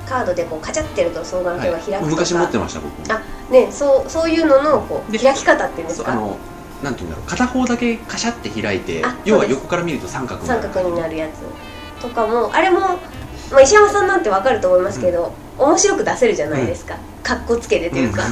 [0.07, 3.15] カードでこうカチャってると双眼鏡が開くとか、はい、昔持ってました僕も。
[3.15, 6.13] あねそうそういうののこうで開き方っていうんですか？
[6.83, 7.29] なんていうんだろう。
[7.29, 10.61] 片方だけカシャって開いてあ要は横から見ると三角になる。
[10.63, 12.97] 三角になるやつとかもあれも、ま
[13.57, 18.23] あ、石山さんなんてわかると思いますけど、面白く出せるじゃないですか、かっこつけてというか、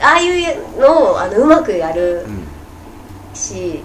[0.00, 2.46] ああいうのをあのうまくやるうんうん。
[3.34, 3.80] し、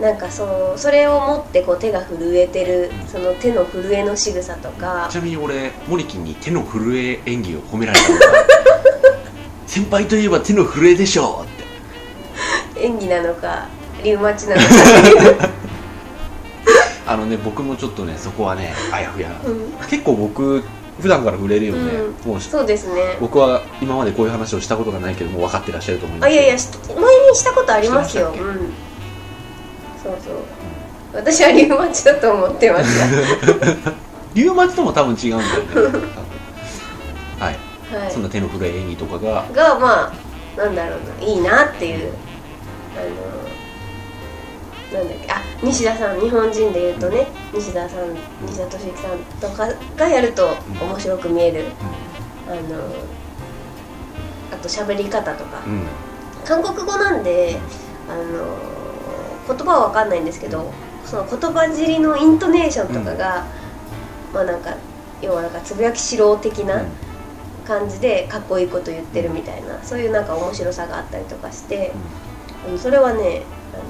[0.00, 3.06] なんかそうそれを持ってこう手が震えてるうん。
[3.06, 5.08] その手の震えの仕草とか。
[5.10, 8.04] ちなみに俺モリキンに手の震え演技を褒められた
[9.66, 11.62] 先輩といえば手の震えでしょって。
[12.82, 13.68] 演技なのか
[14.02, 14.68] リウマチなのか、
[17.06, 20.64] あのね僕もちょっとねそこはねあやふやうん、結構僕
[21.02, 21.92] 普段から触れるよね、
[22.24, 23.16] もうそうですね。
[23.20, 27.02] 僕は今までこういう話をしたことがないけどもう分かってらっしゃると思いますあいやいやし前に
[27.34, 28.28] したことありますよ。
[28.28, 28.72] うん。
[30.00, 30.34] そうそう。
[31.12, 33.92] 私はリウマチだと思ってました。
[34.34, 35.38] リウマチとも多分違うん
[35.74, 35.98] だよね
[37.38, 37.56] はい、
[37.92, 39.44] はそんな手の震え演技とかが。
[39.50, 40.12] いがま
[40.56, 41.26] あなんだろうな。
[41.26, 42.12] いいなっていう。
[42.96, 43.61] あの
[44.92, 45.32] なんだっけ？
[45.32, 48.14] あ西田さん日本人でいうとね西田さん
[48.46, 51.64] 西田敏行さんとかがやると面白く見える、
[52.48, 52.60] あの
[54.52, 55.62] あと喋り方とか。
[56.44, 57.56] 韓国語なんで
[58.08, 58.56] あの
[59.46, 60.72] 言葉は分かんないんですけど
[61.04, 63.46] その言葉尻のイントネーションとかが、
[64.34, 64.76] まあなんか
[65.20, 66.84] 要はなんかつぶやきしろ的な
[67.64, 71.92] 感じでかっこいいこと言ってるみたいなそういうなんか面白さがあったりとかして、
[72.68, 73.82] うん、それはねあの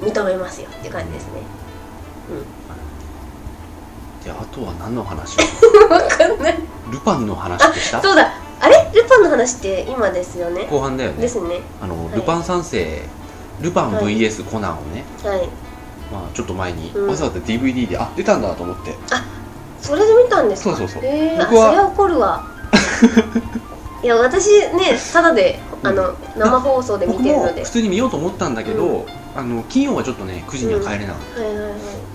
[0.00, 1.40] 認めますよって感じですね。
[4.24, 5.36] であとは何の話？
[5.88, 6.58] 分かんない。
[6.90, 8.02] ルパンの話ってした？
[8.02, 8.32] そうだ。
[8.60, 8.90] あれ？
[8.94, 10.66] ルパンの話って今ですよね？
[10.70, 11.22] 後半だよね。
[11.22, 11.60] ですね。
[11.80, 12.16] あの、い。
[12.16, 13.02] ルパン三世
[13.60, 15.48] ルパンはい VS コナンをね、はい。
[16.12, 17.08] まあ、ちょっと前に、うん。
[17.08, 18.94] わざわざ DVD であ出たんだと思って。
[19.80, 20.76] それで見たんですか？
[20.76, 21.02] そうそうそう。
[21.04, 22.44] えー、あ僕はそれは怒るわ。
[24.02, 27.60] いや私ねただであの生放送で見僕てるので。
[27.60, 29.06] も普通に見ようと思ったんだけど、
[29.36, 31.40] あの金曜はちょっとね9時には帰れなかった。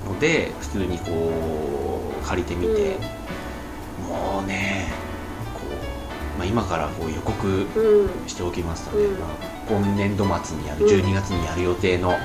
[0.09, 2.97] ので、普通にこう借りてみて、
[4.09, 4.87] もうね
[5.53, 5.61] こ
[6.35, 8.27] う、まあ、今からこう予告うん。
[8.27, 9.19] しておきますとね、うん。
[9.19, 9.29] まあ、
[9.69, 12.15] 今年度末にやる12月にやる予定の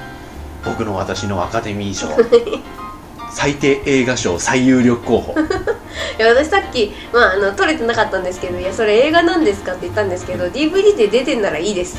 [0.64, 2.08] 僕の私のアカデミー賞。
[3.30, 5.34] 最低映画賞最有力候補。
[6.18, 11.98] いや私さっき、まあ、あの撮れてなかったんですけど「いやそれ映画なんですか?」って言ったんですけど DVD で出てんならいいです。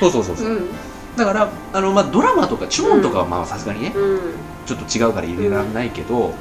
[0.00, 0.46] そうそうそうそう。
[0.46, 0.68] う、ん
[1.16, 4.20] だからあの、まあ、ドラマとかチョーンとかはまあさすがにね、うん。
[4.66, 6.32] ちょっと違うから入れられないけど、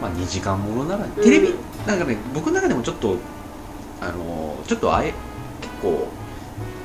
[0.00, 1.54] まあ、2時間ものならんテレビ、
[1.86, 3.16] なんかね僕の中でもちょっと
[4.00, 5.14] あのちょっとあえ
[5.60, 6.08] 結構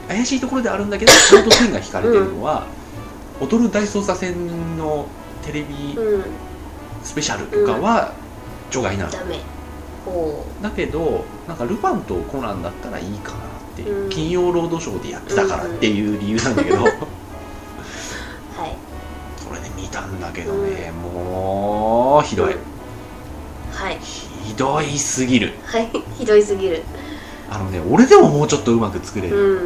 [0.07, 2.65] 怪しいところであるんだけどちゃんと線が引かれてるのは
[3.41, 5.07] 「踊る大捜査線」の
[5.45, 6.23] テレビうん。
[7.03, 8.11] スペシャルとかは
[8.69, 9.39] 除外なの、ダメ。
[10.05, 13.41] ほだけどなんかルパンとコナンだったらいいかなっ
[13.75, 14.09] ていう、うん。
[14.09, 17.16] 金曜ロードショーでやってたからっていう理由なんだけど、うはいそれで見
[19.97, 22.59] たんだけどね、もうひどい、うん
[23.73, 23.97] はい。
[23.99, 25.53] ひどいすぎる。
[25.65, 26.83] はいひどいすぎる。
[27.49, 29.65] あのね俺でももうちょっとうまく作れうる、ん。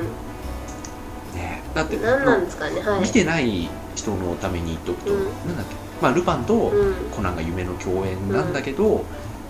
[1.36, 3.02] ねだって何なんですかねはい。
[3.02, 5.24] 見てない人のために言っとくと、うん。
[5.48, 5.76] なんだっけ。
[6.02, 6.94] まあルパンとうん。
[7.12, 9.04] コナンが夢の共演なんだけど、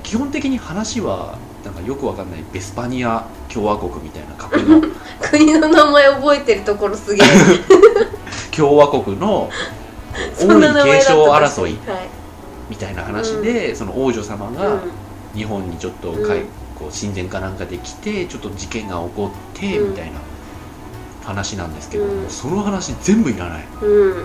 [0.04, 4.82] 基本的に話はなんかよくわかんないベスパニア共和国みたいな架空の
[5.22, 7.28] 国の名前覚えてるところすげえ。
[8.56, 9.50] 共和国の
[10.40, 12.08] 王位継承争いはい。
[12.70, 14.82] みたいな話で、その王女様がうん。
[15.34, 16.48] 日本にちょっとかい、うん。
[16.78, 19.90] こう親善かなんかで来てちょっと事件が起こってうん。
[19.92, 20.20] みたいな
[21.24, 22.30] 話なんですけど、うん。
[22.30, 24.12] その話全部いらない、うん。
[24.12, 24.24] うん。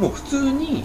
[0.00, 0.84] もう普通に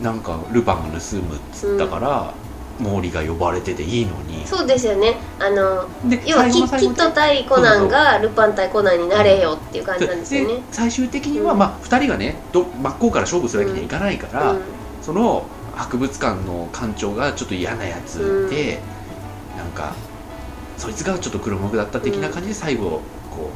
[0.00, 2.34] なんかルパンが盗むっつったから、
[2.78, 4.46] 毛利が呼ばれてていいのに。
[4.46, 5.16] そうですよね。
[5.38, 10.54] あので要はキ最後の最後キット対コナンがルパン対コナンになれよっていう感じなんですよね。
[10.54, 11.58] で最終的には、うん。
[11.58, 14.60] まあ、2人がねど真っ向から勝負するわけにはいかないから、うん。
[15.02, 18.80] その博物館の館長がちょっと嫌なやつで、
[19.56, 19.94] なんか
[20.76, 23.50] そいつがちょっと黒幕だった的な感じで最後こ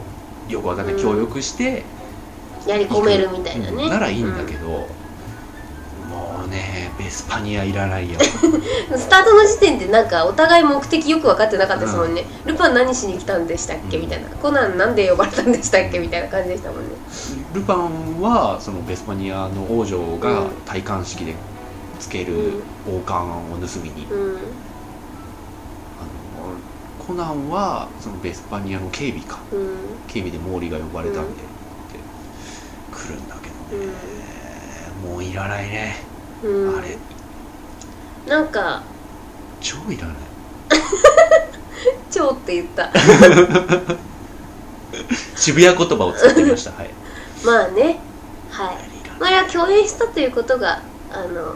[0.49, 1.85] うよくわかんないうん協力して、
[2.67, 3.85] やり込めるみたいなね。
[3.85, 3.91] うん。
[3.91, 4.89] ならいいんだけど、
[6.17, 8.19] もうねベスパニアいらないよ。
[8.91, 14.29] う んスタートの時点でなんかお互い目的よく分かってなかったですもんね、ルパン何しに来たんでしたっけうんみたいな。
[14.31, 16.95] コナンなんで呼ばれたんでしたっけみたいな感じでしたもんね。
[17.55, 20.47] ルパンはそのベスパニアの王女がうん。
[20.67, 21.35] 戴冠式で
[22.01, 24.37] つける王冠を盗みに、うん。
[25.99, 29.39] あのコナンはそのベスパニアの警備か。
[29.53, 29.77] うん。
[30.09, 31.99] 警備で毛利が呼ばれたんで、って
[32.93, 33.93] 来るんだけどね、
[35.03, 35.97] もういらないね、
[36.43, 36.79] うん。
[36.79, 36.97] あれ。
[38.27, 38.83] なんか。
[39.61, 40.17] 超いらない
[42.11, 42.91] 「超」って言った。
[45.37, 46.73] 渋谷言葉を使ってみました。
[46.73, 46.91] はい。
[47.45, 47.99] まあね。
[48.51, 48.77] はい。
[48.77, 51.55] いらないまああれは共演したということがあの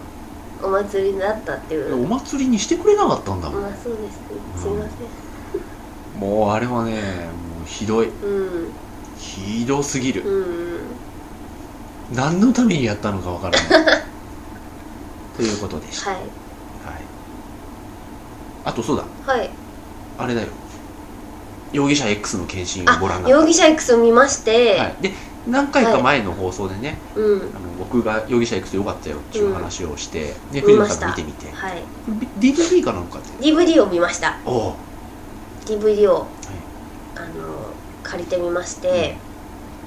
[0.62, 2.04] お祭りになったっていう。
[2.04, 4.10] お祭りにしてくれなかったんだもん、まあそうですね。
[4.56, 6.98] すいませもうあれはねも
[7.64, 8.06] うひどい。
[8.06, 8.72] んうん。
[9.18, 10.80] ひどすぎる、うん
[12.14, 14.02] 何のためにやったのかわからない。
[15.36, 16.18] ということでした、はい。
[16.18, 16.26] はい、
[18.64, 19.04] あとそうだ。
[19.32, 19.50] はい。
[20.18, 20.48] あれだよ。
[21.72, 25.12] 容疑者 X の検診をご覧あになっ容疑者 X を見まして、た、はい、で
[25.46, 27.36] 何回か前の放送でね、うん。
[27.36, 31.82] あの僕が容疑者 X よかったよっていう話をして、で見藤野さんが見てみて、はい。
[32.38, 34.38] DVD かなんかで？DVD を見ました。
[34.44, 34.76] おお
[35.64, 36.26] DVD を、
[37.14, 37.26] あの
[38.02, 39.16] 借りてみまして、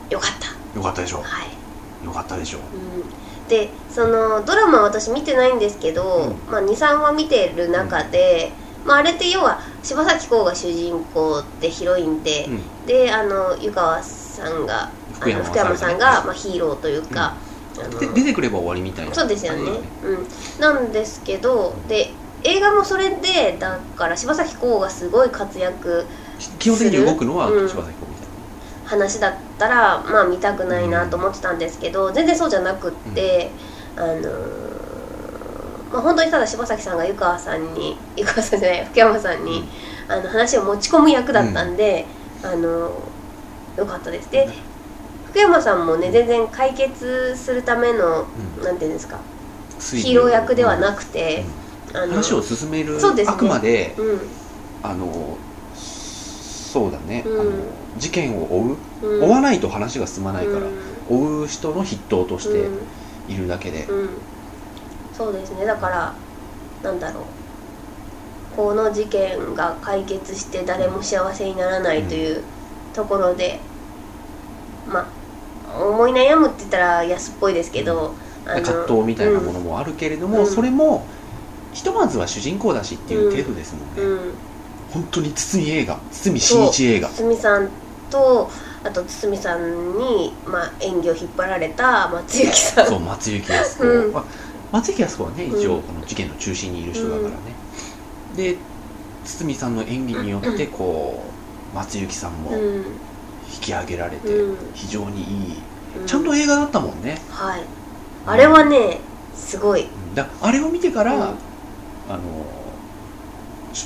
[0.10, 0.78] よかった。
[0.78, 1.48] よかったでしょはい、
[2.04, 2.60] よかったでしょ。
[2.60, 6.52] うん、でそのドラマは私見てないんですけど、うん。
[6.52, 8.52] まあ、23話見てる中で、
[8.86, 12.86] まあ、あれって要は柴咲コウが主人公でヒロインで、うん。
[12.86, 17.38] であの湯川さんが福山福山さんが、まあ、ヒーローというか、
[18.00, 22.12] で出てくれば終わりみたいなそうですよね、感じだうん、なんですけどで
[22.44, 26.06] 映画もそれでだから柴咲コウがすごい活躍
[26.60, 27.70] 基本的に動くのはうん。
[27.70, 28.13] 柴咲コウ
[28.94, 33.52] 話だったらまあ見たくないなと思ってたんですけど、全然そうじゃなくって、
[33.96, 39.70] あのーまあ本当にただ柴咲さんが湯川さんに 湯川さんじゃない福山さんに、
[40.08, 42.06] あの話を持ち込む役だったんで、
[42.44, 42.92] あのー
[43.78, 44.30] よかったです。
[44.32, 44.48] で
[45.30, 48.26] 福山さんもね全然解決するための、
[48.60, 48.64] うん。
[48.64, 49.18] なんていうんですか
[49.80, 51.44] ヒーロー役ではなくて、
[51.94, 53.34] あの話を進める、そうですね。
[53.36, 54.22] あくまでうん。
[54.84, 55.38] あの
[55.76, 57.42] そうだね、うん。
[57.42, 57.52] あの
[57.98, 59.24] 事件を追う、うん。
[59.24, 60.72] 追わないと話が進まないから、うん。
[61.10, 62.80] 追う人の筆頭としてうん。
[63.30, 64.10] いるだけで、うん、
[65.14, 65.66] そうですね。
[65.66, 66.14] だから
[66.84, 67.24] なんだろう。
[68.58, 72.44] この事件が解決して誰も幸せにならないという
[72.94, 73.60] ところで、
[74.88, 75.08] ま
[75.72, 78.14] あ思い悩むって言ったら安っぽいですけど、
[78.46, 80.46] 葛藤みたいなものもあるけれども、うん。
[80.46, 81.06] それも
[81.72, 84.34] ひとまずは主人公だしっていう程度ですもんね、
[84.92, 87.08] 本当に堤映画堤真一映画。
[87.08, 87.70] 堤さん
[88.14, 88.50] と
[88.84, 92.88] あと堤さんに、まあ、演技を引っ張られた松雪さん。
[92.88, 94.14] そう松雪靖子、うん。
[94.14, 94.24] まあ
[94.72, 95.72] 松雪靖子はね一うん。
[95.78, 97.36] 応この事件の中心にいる人だからね、
[98.36, 98.58] で
[99.26, 101.24] 堤さんの演技によってこ
[101.74, 102.86] う松雪さんもうん。
[103.54, 104.58] 引き上げられてうん。
[104.74, 105.58] 非常にいい、
[106.00, 106.08] うん。
[106.08, 107.22] ちゃんと映画だったもんね。
[107.30, 107.64] はい。
[108.26, 109.00] あれはね
[109.36, 110.16] すごい、うん。
[110.16, 111.22] だあれを見てから、うん。
[111.22, 112.20] あの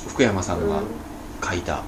[0.08, 0.84] 福山さんがうん。
[1.46, 1.82] 書いた、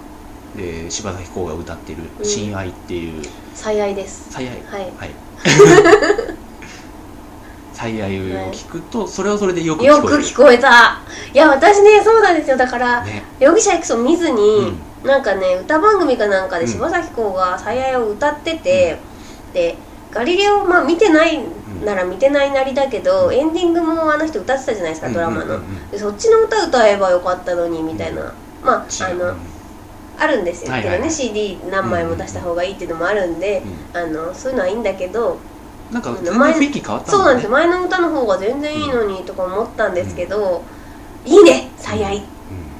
[0.56, 2.24] で柴咲コウが歌ってる「うん。
[2.24, 3.22] 親愛」っていう。
[3.54, 4.26] 最愛です。
[4.30, 4.62] 最愛。
[4.66, 4.92] はい。
[4.98, 5.10] はい。
[7.72, 10.18] 最愛を聞くとそれはそれでよく聞よこえる。
[10.18, 11.00] く聞こえた。
[11.32, 12.56] いや私ねそうなんですよ。
[12.56, 13.22] だからね。
[13.38, 16.70] 容疑者 X を見ずに、うなんかね歌番組かなんかでうん。
[16.70, 18.98] 柴咲コウが「最愛」を歌ってて、
[19.54, 19.78] で
[20.10, 21.40] ガリレオまあ見てない
[21.84, 23.34] なら見てないなりだけど、うん。
[23.34, 25.90] エンディングもあの人歌ってたじゃないですか、ドラマの、うんうんうんうん。
[25.90, 29.34] でそっちの歌歌えばよかったのにみたいな、まああの
[30.20, 31.10] あるんですよ、はいはいはい。
[31.10, 33.62] CD 何枚も出した方がいいっていうのもあるんで、
[33.94, 35.38] あのそういうのはいいんだけど
[35.90, 37.48] なんか全然前雰囲気変わったそうなんです。
[37.48, 40.62] 前の歌の方が全然いいのにとか思ったんですけど、
[41.24, 42.18] いいね最愛。
[42.18, 42.24] うん。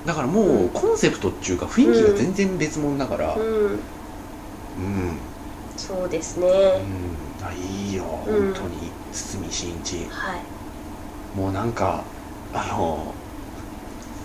[0.07, 3.35] だからもうコンセプトっていうか雰囲気が全然別物だから。
[3.35, 3.81] うん、うん、うん
[5.76, 6.46] そうですね、
[7.42, 8.05] あいいよ。
[8.29, 8.53] うん。
[8.53, 8.92] 本当に。
[9.12, 10.07] 堤真一。
[10.11, 11.38] はい。
[11.38, 12.05] もうなんか
[12.53, 13.14] あの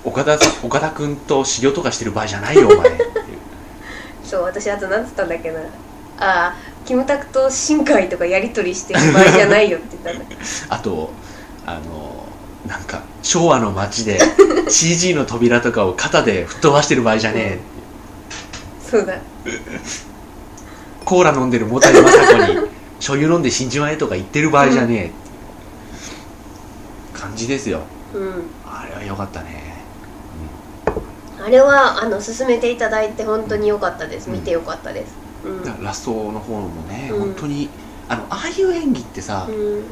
[0.06, 2.98] 岡田岡田君と修行とかしてる場合じゃないよお前
[4.24, 5.60] そう私あと何つったんだっけな。
[5.60, 5.66] あ
[6.20, 10.36] あキムタクと新海とかやり取りしてる場合じゃないよって言ったんだ
[10.70, 11.10] あと
[11.66, 12.26] あの
[12.68, 14.20] なんか昭和の街で
[14.70, 17.60] CG の扉とかを肩で吹っ飛ばしてる場合じゃねえ
[18.90, 19.18] そうだ。
[21.04, 25.12] コーラ飲んでるもたりまさこに醤油飲んで死んじまえとか言ってる場合じゃね
[27.16, 27.82] え感じですよ。
[28.14, 28.44] うん。
[28.66, 29.75] あれは良かったね
[31.46, 34.38] あれはあの進めていただいて本当に良かったです、うん。
[34.38, 35.14] 見て良かったです。
[35.44, 37.20] うん、ラストの方もね、うん。
[37.20, 37.70] 本当に
[38.10, 39.84] あのああいう演技ってさ、うん。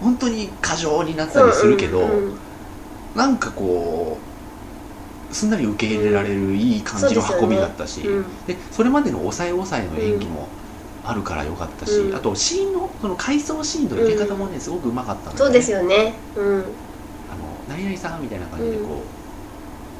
[0.00, 2.38] 本当に過剰になったりするけど、うんうん
[3.14, 4.16] なんかこ
[5.30, 8.46] うすんなり受け入れられるいい感じの運びだったし、うん。
[8.46, 10.48] でそれまでの抑え抑えの演技も
[11.04, 12.16] あるから良かったし、うん。
[12.16, 16.14] あとシーンのその回想シーンの入れ方もね、すごくうまかったんだよねそうですよね。
[16.34, 16.60] うん。
[17.28, 19.00] あの何々さんみたいな感じでこう、うん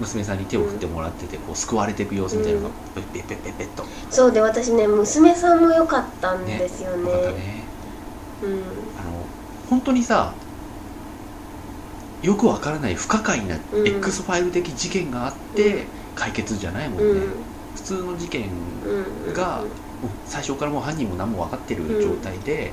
[0.03, 3.85] 娘さんに手を振ってもらっててこう救われていく様子みたいなのがペッペッペッペッペッと。
[4.11, 7.11] そうで私ね娘さんも良かったんですよね。
[7.11, 7.65] よかったね。
[8.43, 8.51] うん。
[8.99, 9.27] あの
[9.71, 10.35] 本当にさ
[12.23, 13.87] よくわからない不可解なうん。
[13.87, 17.33] X ファイル的事件があって解決じゃないもんね、うん。
[17.75, 18.51] 普通の事件
[18.85, 19.63] うんが
[20.25, 22.73] 最初からもう犯人も何も分かってる状態で、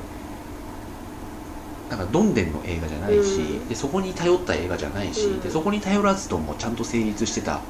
[1.90, 3.68] なんかどんでんの映画じゃないし、うん。
[3.68, 5.40] でそこに頼った映画じゃないし、うん。
[5.40, 7.62] でそこに頼らずともちゃんと成立してた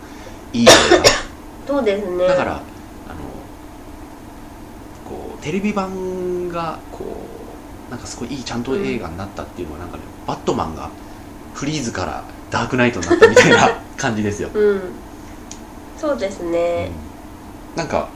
[0.53, 0.67] いい映
[1.67, 2.27] そうですね。
[2.27, 2.61] 画だからあの
[5.05, 7.05] こうテレビ版がこ
[7.87, 10.89] うなんかすごいいいちゃんと映画になったっていうのはなんかね、バットマンが
[11.53, 14.81] フリーズからダークナイトになったみたいな感じですよ、うん。
[15.97, 16.91] そうですね。
[17.75, 18.09] なんか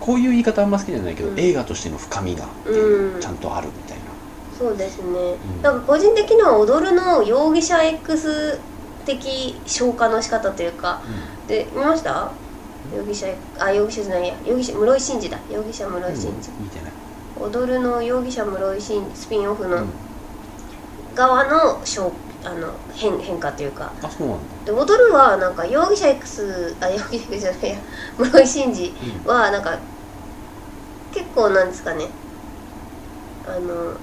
[0.00, 1.38] こういう言い方あんま好きじゃないけど、うん。
[1.40, 3.97] 映画としての深みがうんちゃんとあるみたいな、
[4.58, 5.08] そうですね、
[5.56, 5.62] うん。
[5.62, 8.58] なんか個人的には踊るの容疑者 X
[9.06, 11.00] 的消化の仕方というか
[11.46, 12.32] で見ました？
[12.94, 13.26] 容疑者
[13.58, 14.34] あ容疑者じゃないや。
[14.44, 15.38] 容疑者室井慎二だ。
[15.48, 16.12] 容疑者室うん。
[16.12, 16.92] 井慎見てない、
[17.36, 19.86] 二踊るの容疑者室井慎二スピンオフのうん。
[21.14, 22.10] 側の消
[22.44, 23.92] あの変変化というか。
[24.02, 27.76] あそうなんだ、で踊るはなんか容疑者 X あ容疑者 X じゃないや。
[28.18, 28.92] 室井慎二
[29.26, 29.78] はなんか
[31.12, 32.08] 結構なんですかね。
[33.46, 33.94] あの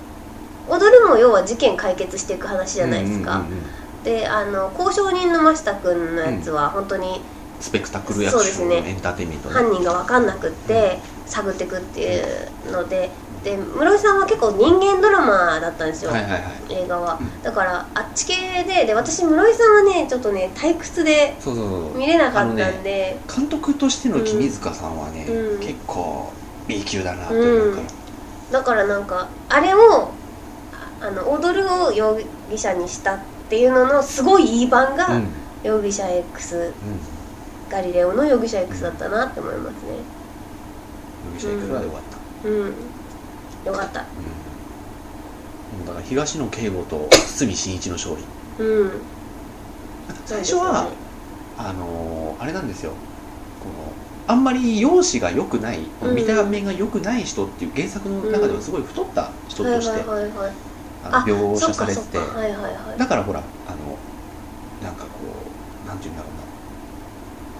[0.67, 4.03] 踊るも要は事件解決していく話じゃないですか、うんうんうんうん。
[4.03, 7.21] であの交渉人の真下君のやつは本当に
[7.59, 8.89] スペクタクルアクション、そうですね。
[8.89, 12.19] エンターテインメントね犯人が分かんなくって探っていくってい
[12.69, 13.09] うので。
[13.45, 16.41] で室井さんは結構人間ドラマだったんですよ、はいはいはい。
[16.71, 17.43] 映画は、うん。
[17.43, 21.35] だからあっち系でで私室井さんはねちょっとね退屈で
[21.95, 25.59] 見れなかったんで、監督としての君塚さんはね、うん。
[25.59, 26.33] 結構
[26.67, 27.87] B 級だなって思うから、
[28.59, 30.09] だからなんかあれを
[31.05, 32.17] あの踊るを容
[32.49, 35.15] 疑者にしたっていうののすごいいい版が、うん。
[35.15, 35.27] うん
[35.65, 36.71] 容疑者 X
[37.71, 39.97] ガリレオの容疑者 X だったなって思いますね。
[41.25, 42.01] 容疑者 X はよかっ
[42.43, 42.65] た、うん。
[43.65, 44.05] よかった。
[45.79, 48.63] うん、だから東野圭吾と堤真一の勝利。
[48.63, 48.91] うん。
[50.27, 50.87] 最初は、
[51.57, 52.91] あのーあれなんですよ。
[52.91, 53.91] この
[54.27, 56.15] あんまり容姿が良くない、うん。
[56.15, 60.74] 見た目が良くない人っていう原作の中ではすごい太った人として、はいはいはいはい
[61.11, 62.01] あの描写されて
[62.97, 63.97] だからほらあの
[64.81, 65.09] なんかこ
[65.85, 66.45] うなんていうんだろうな。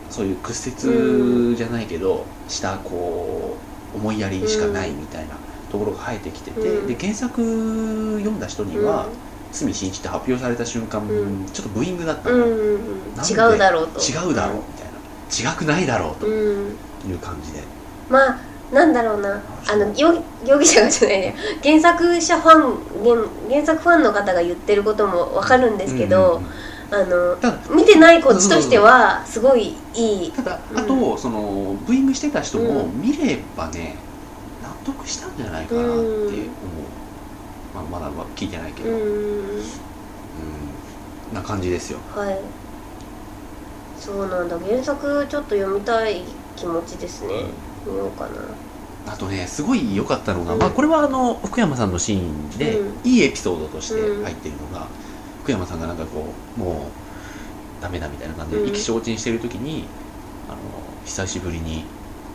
[0.09, 3.57] そういう屈折じゃないけど、したこ
[3.93, 5.35] う思いやりしかないみたいな
[5.71, 6.87] ところが生えてきてて、うん。
[6.87, 7.41] で原作
[8.19, 9.07] 読んだ人には
[9.51, 11.45] 堤真一って発表された瞬間、うん。
[11.47, 12.75] ちょっとブーイングだったの、うん
[13.27, 13.99] 違うだろうと。
[13.99, 15.51] 違うだろうみたいな。
[15.53, 16.77] 違くないだろうとうん。
[17.09, 17.59] いう感じで、
[18.09, 18.39] まあ
[18.71, 19.41] なんだろうな。
[19.67, 20.13] あの容
[20.45, 26.51] 容疑者がじゃないね原作者ファン原原作ファンの方が言ってることもわかるんですけど、うんうんうん。
[26.91, 30.31] あの見てないこっちとしてはすごいいい。
[30.31, 30.79] ただうん。
[30.79, 33.01] あと、そのブーイングしてた人もうん。
[33.01, 33.95] 見ればね
[34.61, 36.27] 納得したんじゃないかなって思う、
[37.73, 39.63] まあ、まだ聞いてないけど、ううんん。
[41.33, 41.99] な感じですよ。
[42.15, 42.37] はい。
[43.99, 44.59] そうなんだ。
[44.59, 46.21] 原作ちょっと読みたい
[46.55, 47.45] 気持ちですね
[47.85, 48.31] 見ようかな。
[49.07, 50.59] あとねすごい良かったのが、うん。
[50.59, 53.09] まあ、これはあの福山さんのシーンで、うん。
[53.09, 54.87] いいエピソードとして入っているのが、
[55.43, 56.25] 福山さんがなんかこ
[56.57, 56.89] うも
[57.79, 58.69] うダメだみたいな感じでうん。
[58.69, 59.85] 意気消沈してる時に、
[60.49, 60.57] あの
[61.05, 61.83] 久しぶりに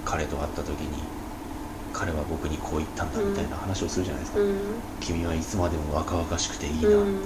[0.05, 1.03] 彼と会った時に
[1.93, 4.55] 彼は僕にこう言ったんだみたいな話をするじゃないですか、うん。
[5.01, 7.21] 君はいつまでも若々しくていいな、うん。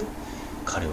[0.64, 0.92] 彼は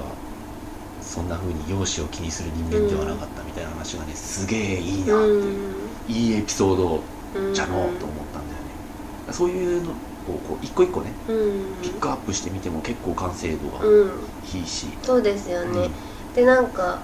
[1.02, 5.76] そんな風に容姿を気にする人間ではなかったみたいな話がねすげえいいなっていう、
[6.10, 7.02] いいエピソードうん
[7.54, 8.76] じゃのうと思ったんだよね、
[9.32, 11.82] そういうのをこう一個一個ねうん。
[11.82, 14.10] ピックアップしてみても結構完成度がうん
[14.54, 15.92] いいし、そうですよね、うん。
[16.34, 17.00] でなんか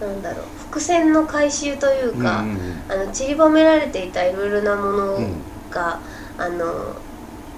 [0.00, 5.42] なんだろう伏線の回収というか、うんうんあの散りばめられていたいろいろなものうんうん。
[5.70, 6.02] が、
[6.36, 6.96] あの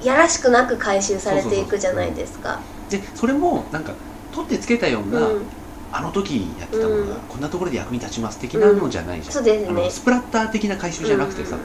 [0.00, 2.60] やらしくなく回収されていくじゃないですか。
[2.88, 3.94] でそれもなんか
[4.32, 5.50] 取ってつけたような、うん
[5.92, 7.20] あの時やってたものがうん。
[7.28, 9.90] こんなところで役に立ちます的なのじゃないじゃん、そうですね。
[9.90, 11.56] スプラッター的な回収じゃなくてさ、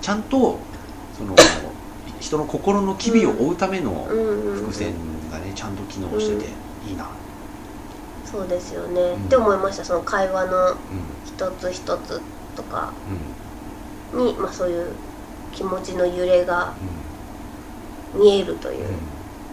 [0.00, 0.58] ちゃんと
[1.16, 1.34] その
[2.20, 4.06] 人の心の機微を追うための
[4.56, 4.94] 伏線
[5.30, 6.50] がねちゃんと機能してて
[6.88, 7.08] いいな、
[8.30, 9.14] そうですよね、ん。
[9.16, 9.84] って思いました。
[9.84, 10.76] その会話のうん。
[11.24, 12.20] 一つ一つ
[12.54, 12.92] とか
[14.12, 14.26] うん。
[14.26, 14.92] に、まあ、そういう
[15.52, 16.74] 気持ちの揺れが
[18.14, 18.20] うん。
[18.20, 18.96] 見えるという、うん。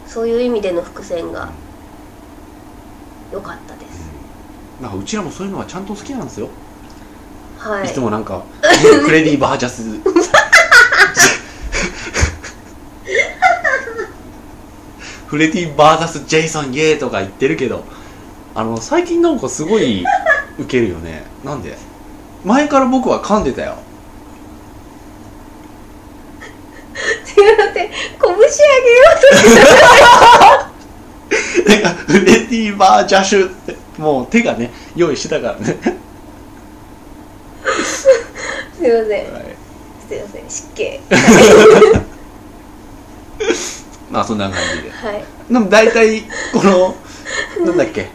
[0.05, 1.49] そういう意味での伏線が
[3.31, 3.86] 良かったです、
[4.81, 6.49] なんかうちらもそういうのはちゃんと好きなんですよ、
[7.57, 7.85] はい。
[7.85, 8.43] い、つもなんか
[9.05, 9.81] クレディ・バージャス。
[15.27, 17.83] フレディ・バーザス・ジェイソン・イエーとか言ってるけど
[18.55, 20.05] あの最近なんかすごい
[20.57, 21.25] ウケるよね。
[21.43, 21.77] なんで？
[22.45, 23.75] 前から僕は噛んでたよ。
[27.25, 28.49] すいません拳上げよ
[29.15, 29.43] うとし
[31.67, 35.65] て なんかフレディ・バージャシュってもう手がね用意してたからね、
[38.73, 39.33] すいません。
[39.33, 39.55] はい。
[40.07, 40.49] すいません。
[40.49, 40.99] 失敬。
[44.11, 44.91] まあそんな感じで。
[44.91, 45.23] はい。
[45.51, 46.21] でも大体
[46.53, 46.95] この
[47.65, 48.07] なんだっけ？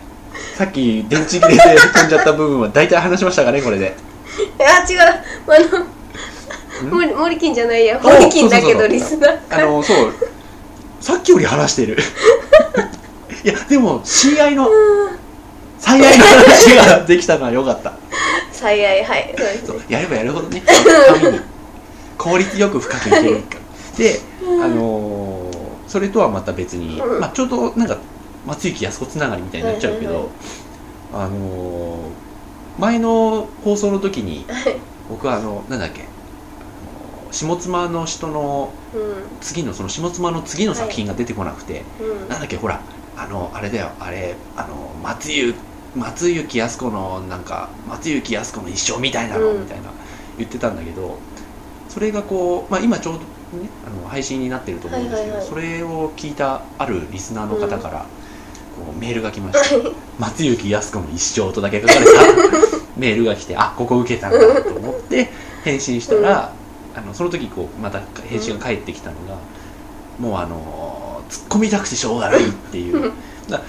[0.57, 1.59] さっき電池切れで
[1.95, 3.95] 飛んじゃった部分は大体話しましたかねこれで。
[4.61, 5.01] あ違う。
[5.01, 5.87] あの
[6.91, 7.99] 森森金じゃないや。
[8.03, 10.13] 森金だけどリスナーあのそう。
[11.01, 11.99] さっきより話してる。
[13.45, 14.69] いやでも親愛の
[15.83, 17.93] 最愛の話ができたのは良かった。
[18.53, 19.35] 最愛はい。
[19.37, 19.47] そう。
[19.47, 20.61] ですそうねやればやるほどね。
[20.61, 21.41] 深みに
[22.17, 23.43] クオリティよく深くいける。
[23.43, 24.21] からで
[24.63, 27.21] あのーそれとはまた別に、うん。
[27.21, 27.99] まあ、ちょうどなんか
[28.47, 30.29] 松雪靖子つながりみたいになっちゃうけど、はいはい
[31.15, 31.99] あのー
[32.79, 34.77] 前の放送の時にはい。
[35.11, 36.05] 僕はあのなんだっけ
[37.33, 38.99] 下妻の人のう
[39.43, 42.29] 次のその下妻の次の作品が出てこなくて、んうん。
[42.29, 42.81] なんだっけほら
[43.17, 45.59] あのあれだよあれあの松雪
[45.97, 49.61] 松雪靖子のなんか松雪靖子の一生みたいなの、うん。
[49.61, 49.91] みたいな
[50.39, 51.19] 言ってたんだけど
[51.89, 58.07] それがこう、まあ、今ちょうど、ね、あの配信になってると思うんですけど、それを聞いたあるリスナーの方から、
[58.75, 62.11] こうメールが来ました 松雪靖子の一生とだけ書かれた
[62.97, 65.31] メールが来てあここ受けたんだと思って
[65.65, 66.55] 返信したら、
[66.95, 69.37] あのその時こうまた返信が返ってきたのが、
[70.19, 73.13] もうあの突っ込みたくてしょうがないっていう。
[73.51, 73.61] だあ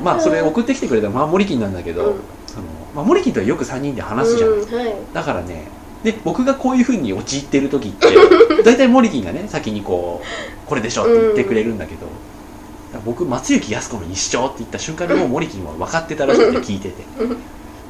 [0.00, 2.08] のまあそれ送ってきてくれたまあモリキンなんだけど、うん。
[2.10, 2.20] あの
[2.94, 4.94] まあ、モリキンとはよく3人で話すじゃん、うんはい。
[5.12, 5.68] だからね
[6.02, 8.08] で僕がこういうふうに陥ってる時って
[8.64, 12.06] 大体モリキンがね先にこうこれでしょって言ってくれるんだけど、
[13.04, 16.94] 僕松雪靖子の一生って言った瞬間にもうモリキンは分かってたらしくて聞いてて。
[17.18, 17.36] うん。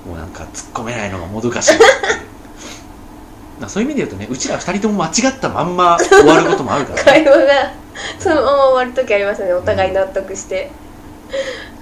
[0.07, 1.79] もうなんか突っ込めないのがもどかしい
[3.69, 7.03] そういう意味で言うとねうちら2人とも間違ったまんま終わることもあるからね。
[7.23, 7.73] 会話が
[8.19, 10.71] そのまま終わる時ありますよねお互い納得して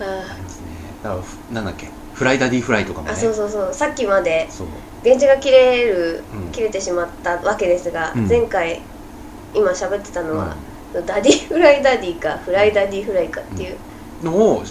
[1.03, 1.89] だからふなんだっけ？
[2.15, 3.13] フライダディフライとかもね。
[3.13, 3.73] ーあそうそうそう。
[3.73, 4.49] さっきまで
[5.05, 6.53] 電池が切れるうん。
[6.53, 8.29] 切れてしまったわけですが、うん。
[8.29, 8.81] 前回
[9.55, 10.57] 今喋ってたのうんは、
[11.07, 13.77] ダディフライダディかフライダディフライかっていう、
[14.23, 14.65] のを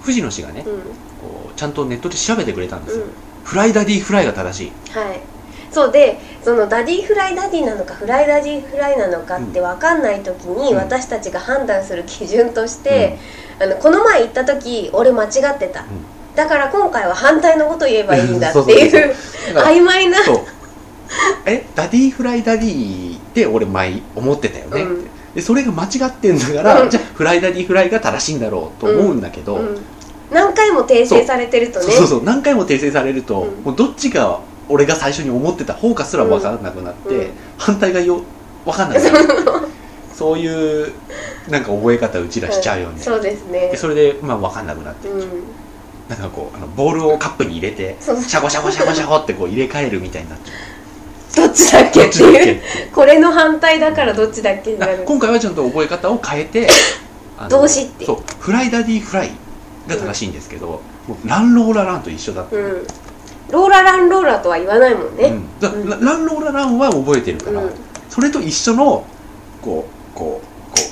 [0.00, 0.80] 藤野氏がね、うん。
[1.20, 3.10] こうちゃんとネットで調べてくれたんですよ、うん。
[3.42, 4.98] フライダディフライが正しい。
[4.98, 5.20] はい
[5.72, 10.76] そうでそのダディフライダディなのかフライダディフライなのかって分かんない時にうん。
[10.76, 13.18] 私たちが判断する基準として、
[13.58, 15.86] あのこの前行った時俺間違ってた、
[16.34, 19.14] だから今回は反対のこと言えばいいんだっていう
[19.54, 20.18] 曖昧な。
[21.46, 25.06] えダディフライダディって俺前思ってたよね、うん。
[25.34, 26.90] でそれが間違ってんだから、うん。
[26.90, 29.78] じゃあフライダディフライが正しいんだろうと思うんだけど、うん、
[30.30, 31.86] 何回も訂正されてるとね。
[31.92, 32.24] そうそう。
[32.24, 33.64] 何回も訂正されると、うん。
[33.64, 34.40] もうどっちが
[34.72, 37.30] 俺が最初に思ってた方かすら分からなくなって、うん。
[37.58, 38.22] 反対がよ
[38.64, 39.68] 分かんなくなる
[40.14, 40.92] そういう
[41.48, 43.68] なんか覚え方うちらしちゃうよね、そうですね。
[43.70, 45.42] でそれでまあ分かんなくなって、うん。
[46.08, 52.62] なんかこうあのボールをカップに入れてシャコシャコシャコシャコってこう入れ替えるみたいになっちゃどっちだっうけっていう。
[52.92, 55.04] これの反対だからどっちだっけになる。
[55.04, 56.68] 今回はちゃんと覚え方を変えて
[57.48, 58.04] 動詞って。
[58.04, 59.30] そうフライダディフライ
[59.88, 62.86] が正しいんですけど、もうランローラランと一緒だった、うん
[63.52, 65.24] ローラランローラとは言わないもんね。
[65.26, 65.60] うん。
[65.60, 65.88] だうん。
[65.88, 67.70] ラランローラランは覚えてるから、うん。
[68.08, 69.06] それと一緒の
[69.60, 70.82] こうこうこ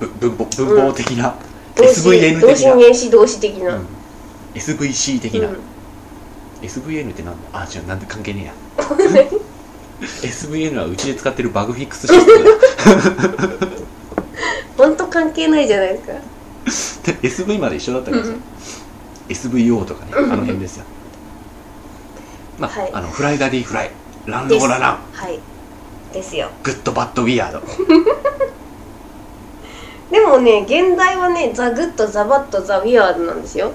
[0.00, 1.34] うぶ文法文法的な、
[1.76, 3.86] 動詞 SVN 動詞的な、名詞動詞的な、うん。
[4.54, 5.56] SVC 的な、うん。
[6.62, 7.60] SVN ってなんだ？
[7.60, 8.54] あ違うなんで関係ねえや。
[10.00, 13.66] SVN はうちで使ってるバグフィックスシステムだ。
[14.78, 16.00] 本当関係ないじゃないで
[16.70, 18.40] すか SV まで一緒だったからさ、うん。
[19.28, 20.86] SVO とかねあの辺ですよ
[22.60, 22.90] まあ、はい。
[22.92, 23.90] あのフライ・ダディ・フライ、
[24.26, 24.98] ラン・ローラ・ラン。
[25.12, 25.38] はい。
[26.12, 26.50] ですよ。
[26.62, 27.60] グッドバッドウィアード
[30.10, 33.72] でもね現代はねザ・グッド・ザ・バッド・ザ・ウィアードなんですよ。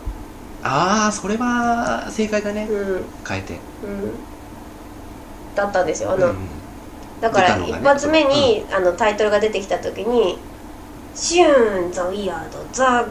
[0.62, 2.68] ああそれは正解だね。
[2.70, 2.78] うん。
[2.78, 3.54] うん変えて。
[5.56, 6.12] だったんですよ。
[6.12, 6.36] あの、うん。
[7.22, 10.38] だから一発目に、あのタイトルが出てきた時に
[11.16, 13.06] 「シューン・ザ・ウィアード」「ザ・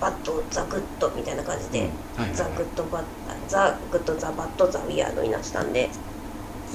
[0.00, 1.88] バッド・ザ・グッド」みたいな感じで
[2.34, 3.02] 「ザ・グッド・バッ
[3.48, 5.88] ザ・グッド・ザ・バッド・ザ・ウィアード」になってたんで。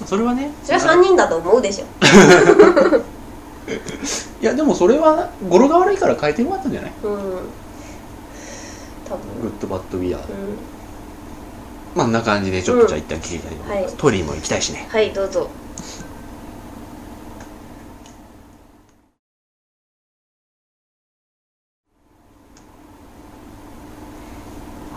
[0.06, 1.86] それはねそれは3人だと思うでしょ。
[4.42, 6.92] いやでもそれは語呂が悪いから変えてよかったんじゃない？
[7.02, 7.12] うん。
[9.08, 9.42] 多分。
[9.42, 10.20] グッドバッドウィア。
[10.20, 10.58] ードうん。
[11.96, 13.98] まああんな感じでちょっとじゃあ一旦切りたいと思います、はい。
[13.98, 14.86] トイレにも行きたいしね。
[14.92, 15.50] はいどうぞ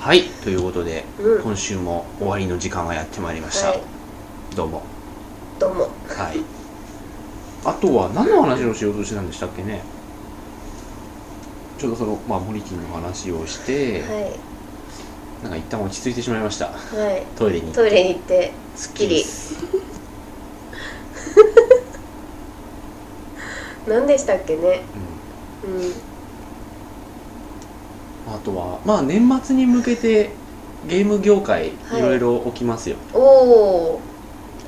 [0.01, 1.43] はいということで、うん。
[1.43, 3.83] 今週も終わりの時間がやってまいりました、はい。
[4.55, 4.83] どうも。
[5.59, 5.81] どうも。
[5.83, 5.89] は
[6.33, 6.41] い。
[7.65, 9.83] あとは何の話をしようとしてたんでしたっけね。
[11.79, 14.09] ちょうどそのまあモリキンの話をして、は
[15.43, 16.67] なんか一旦落ち着いてしまいました。
[16.67, 17.23] いはい。
[17.37, 19.25] トイレにトイレに行ってすっきり
[23.89, 24.83] 何でしたっけね。
[25.65, 25.75] うん。
[25.75, 25.93] うん。
[28.29, 30.38] あとはまあ年末に向けて
[30.87, 34.01] ゲーム業界いはいろいろ起きますよ、おお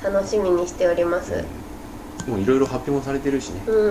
[0.03, 1.33] 楽しみにしております。
[1.33, 1.45] うん
[2.27, 3.61] もういろいろ発表もされてるしね。
[3.65, 3.85] うんうん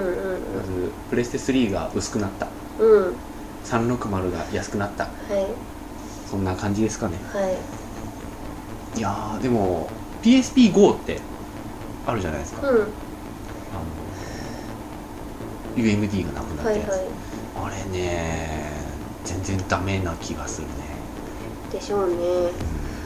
[0.57, 2.47] まずプレステ3が薄くなった。
[2.79, 3.15] うんうん
[3.65, 5.05] 360が安くなった。
[5.05, 5.47] はい。
[6.31, 7.17] そんな感じですかね。
[7.33, 7.41] は
[8.97, 8.99] い。
[8.99, 9.91] いやーでも
[10.23, 11.21] PSP-GO って
[12.07, 12.77] あるじゃないですか、うん。
[12.77, 12.89] あの
[15.77, 17.09] UMD がなくなったやつ、はいはい。
[17.57, 18.61] あれね
[19.25, 20.90] 全然ダメな気がするね
[21.73, 22.15] でしょうね。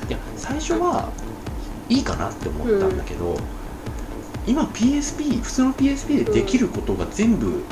[0.09, 1.11] いや最初は
[1.89, 3.37] いいかなって思ったんだけど、
[4.47, 7.63] 今 PSP 普通の PSP でできることが全部、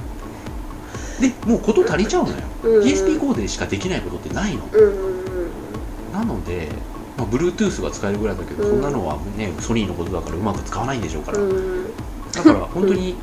[1.20, 2.82] でもうこと足りちゃうのよ、うん。
[2.82, 4.68] PSP-GO でしかできないことってないの。
[4.72, 6.12] うんうんうん。
[6.12, 6.68] なので、
[7.16, 8.70] まあ、Bluetooth が使えるぐらいだけど、うん。
[8.70, 11.86] そんなのはねソニーのことだからうまく使わないんでしょうから、うん。
[12.32, 13.16] だから本当に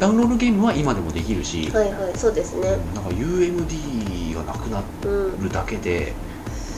[0.00, 2.76] ダウンロードゲームは今でもできるし、はいはいそうですね。
[2.94, 6.12] なんか UMD がなくなうんるだけで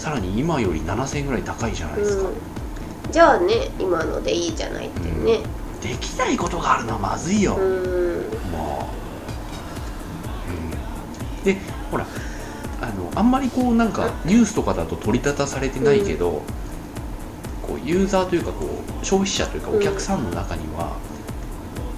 [0.06, 5.40] さらに今より7000円ぐらい高いじゃないですか、うん、じゃあね今のでいいじゃないっていうね。
[5.82, 7.62] できないことがあるのはまずいよ、うん。
[8.52, 8.88] も
[10.46, 11.56] う、うん、で
[11.90, 12.06] ほら
[12.80, 16.42] あのあんまりこうなんかニュースとかだと取り立たされてないけど、
[17.66, 20.96] こうユーザーというかこう消費者というかお客さんの中には、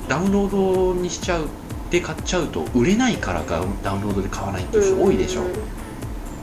[0.09, 1.47] ダウンロードにしちゃう
[1.91, 5.53] で買っちゃうと売れないからがダウンロードで買わないっていう人多いでしょ、うん。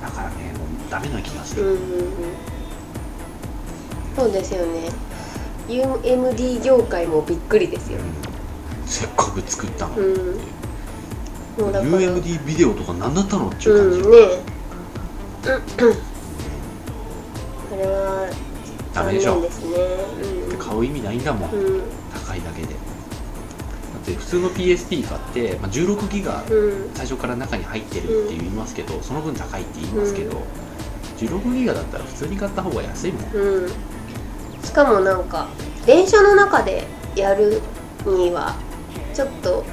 [0.04, 0.32] だから
[0.96, 2.10] ダメな気がする、うんうんうん。
[4.16, 4.90] そうですよね。
[5.68, 8.00] UMD 業界もびっくりですよ。
[8.00, 8.88] うん。
[8.88, 11.64] せっかく作ったのに、うん。
[11.64, 11.92] もうだから。
[11.92, 14.18] UMD ビデオとか何だったのっていう感じ、うんね。
[15.44, 15.96] うん。
[17.70, 18.32] これは
[18.94, 19.76] ダメでしょですね。
[20.50, 20.58] うん。
[20.58, 21.82] 買う意味ないんだもん、うん。
[22.14, 22.70] 高いだけで。
[22.70, 26.90] だって普通の PSP 買って、まあ、16ギガうん。
[26.94, 30.42] 最初から中に入ってるって言いますけど、その分高いって言いますけど、
[31.18, 33.70] 16ギガだったら普通に買った方が安いもん、うん
[34.64, 35.48] しかもなんか
[35.86, 36.86] 電車の中で
[37.16, 37.62] やる
[38.06, 38.56] には
[39.14, 39.64] ちょっと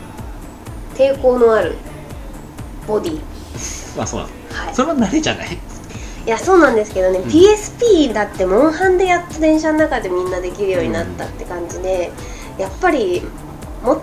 [0.94, 1.76] 抵抗のある
[2.86, 3.20] ボディ。
[3.96, 4.32] まあそうなの。
[4.66, 4.74] はい。
[4.74, 5.58] それは慣れじゃない？
[6.26, 7.22] いやそうなんですけどね、ん。
[7.22, 12.12] PSP だってモンハンでやっと電車の中でみんなできるようになったって感じで、
[12.58, 13.22] やっぱり
[13.82, 14.02] も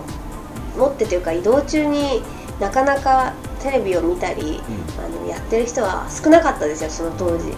[0.76, 2.20] 持ってというか移動中に
[2.58, 3.32] なかなか
[3.62, 4.60] テレビを見たり
[4.98, 7.52] あのやってる人は少なかったですよその当時。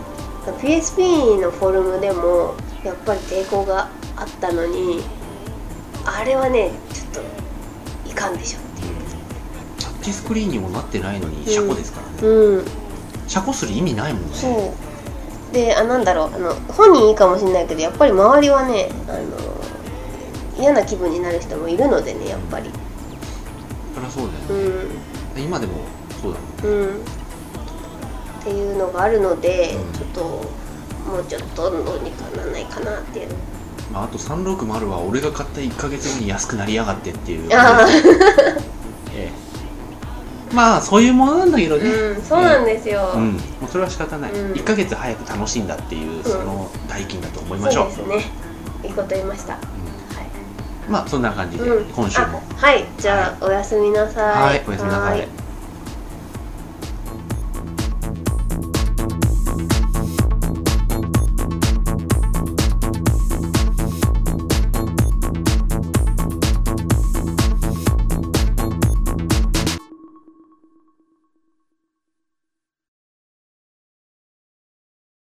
[0.61, 5.01] PSP のフォルムでもやっぱり抵抗があったのに
[6.05, 7.25] あれはねちょっ
[8.05, 8.95] といかんでしょっていう。
[9.79, 12.65] タッチスクリーンにもなってないのに車庫ですからね、うん。
[13.29, 14.29] 車庫する意味ないもんね。
[14.37, 14.75] そ
[15.51, 15.55] う。
[15.55, 19.21] であなんだろうあの本人いいかもしれないけどやっぱり周りはねあの
[20.59, 22.71] 嫌な気分になる人もいるのでねやっぱり。
[23.95, 25.75] そりゃそうだうよ、ん今でも
[26.21, 26.89] そうだうん。
[26.89, 29.93] っていうのがあるので、うん。
[29.93, 33.29] ちょっともうちょっとどうにかならないかなっていう。
[33.93, 37.87] まあ、あと360は俺が買った1ヶ月後に安くなりやがってっていう、あ
[39.15, 39.33] ええ。
[40.55, 44.53] まあそういうものなんだけどあね、うんそうなんですよ、うん、もうそれは仕方ない、うん。
[44.53, 48.31] 1ヶ月早く楽しんだっていうその代金だと思いましょう、そうですね。
[48.85, 49.82] いいこと言いました、はい
[50.89, 51.85] まあそんな感じで、うん。
[51.93, 52.43] 今週も。
[52.59, 52.85] あはい。
[52.99, 54.43] じゃあ、おやすみなさい。
[54.43, 55.42] はいおやすみなさい